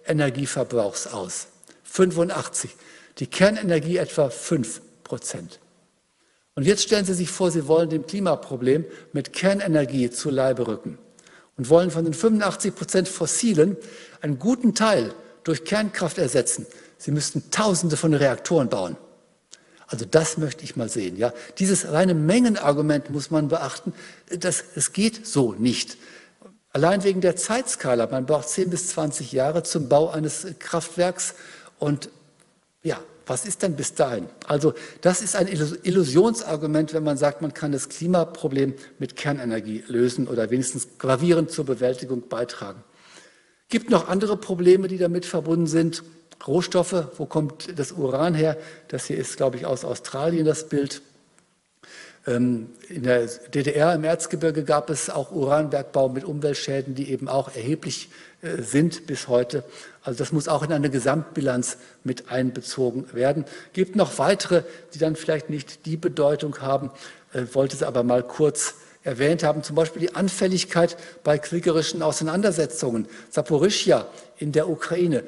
[0.09, 1.49] Weltenergieverbrauchs aus.
[1.85, 2.71] 85.
[3.19, 5.61] Die Kernenergie etwa 5 Prozent.
[6.55, 10.99] Und jetzt stellen Sie sich vor, Sie wollen dem Klimaproblem mit Kernenergie zu Leibe rücken
[11.57, 13.77] und wollen von den 85 Prozent fossilen
[14.21, 16.67] einen guten Teil durch Kernkraft ersetzen.
[16.97, 18.97] Sie müssten Tausende von Reaktoren bauen.
[19.87, 21.17] Also das möchte ich mal sehen.
[21.17, 23.93] Ja, dieses reine Mengenargument muss man beachten.
[24.39, 25.97] Das, es geht so nicht.
[26.73, 28.07] Allein wegen der Zeitskala.
[28.07, 31.35] Man braucht 10 bis 20 Jahre zum Bau eines Kraftwerks.
[31.79, 32.11] Und
[32.83, 34.27] ja, was ist denn bis dahin?
[34.47, 40.29] Also das ist ein Illusionsargument, wenn man sagt, man kann das Klimaproblem mit Kernenergie lösen
[40.29, 42.83] oder wenigstens gravierend zur Bewältigung beitragen.
[43.69, 46.03] Gibt noch andere Probleme, die damit verbunden sind.
[46.47, 48.57] Rohstoffe, wo kommt das Uran her?
[48.89, 51.03] Das hier ist, glaube ich, aus Australien das Bild.
[52.27, 57.55] Ähm, in der DDR im Erzgebirge gab es auch Uranbergbau mit Umweltschäden, die eben auch
[57.55, 58.11] erheblich
[58.43, 59.65] äh, sind bis heute.
[60.03, 63.45] Also das muss auch in eine Gesamtbilanz mit einbezogen werden.
[63.69, 64.63] Es gibt noch weitere,
[64.95, 66.91] die dann vielleicht nicht die Bedeutung haben,
[67.33, 73.09] äh, wollte es aber mal kurz erwähnt haben, zum Beispiel die Anfälligkeit bei kriegerischen Auseinandersetzungen.
[73.31, 74.07] Saporischia
[74.37, 75.25] in der Ukraine.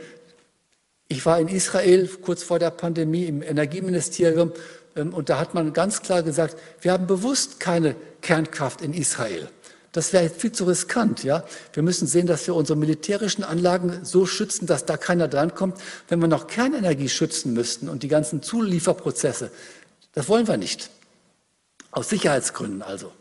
[1.09, 4.53] Ich war in Israel kurz vor der Pandemie im Energieministerium
[4.95, 9.49] und da hat man ganz klar gesagt, wir haben bewusst keine Kernkraft in Israel.
[9.93, 11.25] Das wäre viel zu riskant.
[11.25, 11.45] Ja?
[11.73, 15.79] Wir müssen sehen, dass wir unsere militärischen Anlagen so schützen, dass da keiner drankommt.
[16.09, 19.51] Wenn wir noch Kernenergie schützen müssten und die ganzen Zulieferprozesse,
[20.13, 20.91] das wollen wir nicht.
[21.91, 23.13] Aus Sicherheitsgründen also.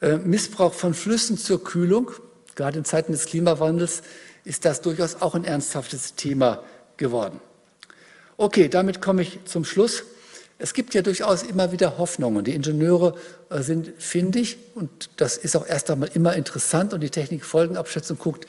[0.00, 2.10] Äh, Missbrauch von Flüssen zur Kühlung,
[2.54, 4.02] gerade in Zeiten des Klimawandels,
[4.44, 6.62] ist das durchaus auch ein ernsthaftes Thema
[6.96, 7.40] geworden.
[8.38, 10.04] Okay, damit komme ich zum Schluss.
[10.58, 12.44] Es gibt ja durchaus immer wieder Hoffnungen.
[12.44, 13.14] Die Ingenieure
[13.50, 18.46] äh, sind findig und das ist auch erst einmal immer interessant und die Technikfolgenabschätzung guckt,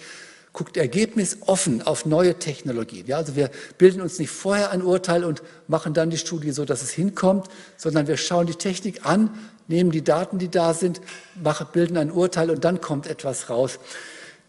[0.54, 3.06] guckt ergebnisoffen auf neue Technologien.
[3.08, 6.64] Ja, also wir bilden uns nicht vorher ein Urteil und machen dann die Studie so,
[6.64, 9.30] dass es hinkommt, sondern wir schauen die Technik an,
[9.68, 11.02] nehmen die Daten, die da sind,
[11.36, 13.80] machen, bilden ein Urteil und dann kommt etwas raus.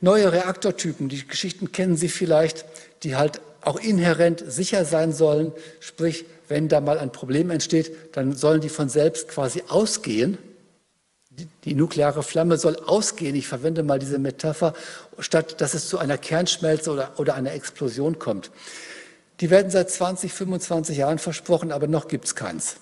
[0.01, 2.65] Neue Reaktortypen, die Geschichten kennen Sie vielleicht,
[3.03, 8.35] die halt auch inhärent sicher sein sollen, sprich wenn da mal ein Problem entsteht, dann
[8.35, 10.39] sollen die von selbst quasi ausgehen.
[11.65, 14.75] Die nukleare Flamme soll ausgehen, ich verwende mal diese Metapher,
[15.21, 18.51] statt dass es zu einer Kernschmelze oder, oder einer Explosion kommt.
[19.41, 22.77] Die werden seit 20, 25 Jahren versprochen, aber noch gibt es keins.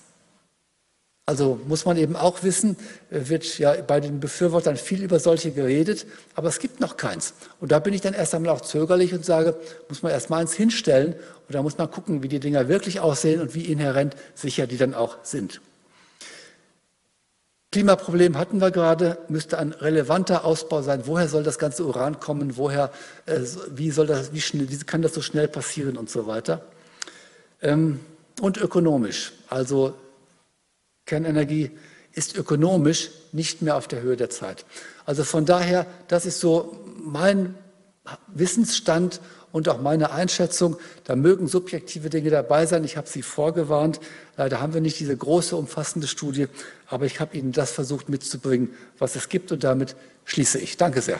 [1.29, 2.77] Also muss man eben auch wissen,
[3.11, 7.33] äh, wird ja bei den Befürwortern viel über solche geredet, aber es gibt noch keins.
[7.59, 9.55] Und da bin ich dann erst einmal auch zögerlich und sage,
[9.89, 11.15] muss man erst mal eins hinstellen
[11.47, 14.77] und da muss man gucken, wie die Dinger wirklich aussehen und wie inhärent sicher die
[14.77, 15.59] dann auch sind.
[17.73, 21.01] Klimaproblem hatten wir gerade, müsste ein relevanter Ausbau sein.
[21.07, 22.55] Woher soll das ganze Uran kommen?
[22.55, 22.89] Woher,
[23.25, 26.61] äh, wie, soll das, wie, schnell, wie kann das so schnell passieren und so weiter?
[27.61, 27.99] Ähm,
[28.39, 29.33] und ökonomisch.
[29.49, 29.93] Also
[31.07, 31.71] Kernenergie
[32.13, 34.65] ist ökonomisch nicht mehr auf der Höhe der Zeit.
[35.05, 37.55] Also von daher, das ist so mein
[38.27, 39.19] Wissensstand
[39.51, 40.77] und auch meine Einschätzung.
[41.05, 42.83] Da mögen subjektive Dinge dabei sein.
[42.83, 43.99] Ich habe Sie vorgewarnt.
[44.35, 46.47] Leider haben wir nicht diese große, umfassende Studie,
[46.87, 49.95] aber ich habe Ihnen das versucht mitzubringen, was es gibt und damit
[50.25, 50.77] schließe ich.
[50.77, 51.19] Danke sehr.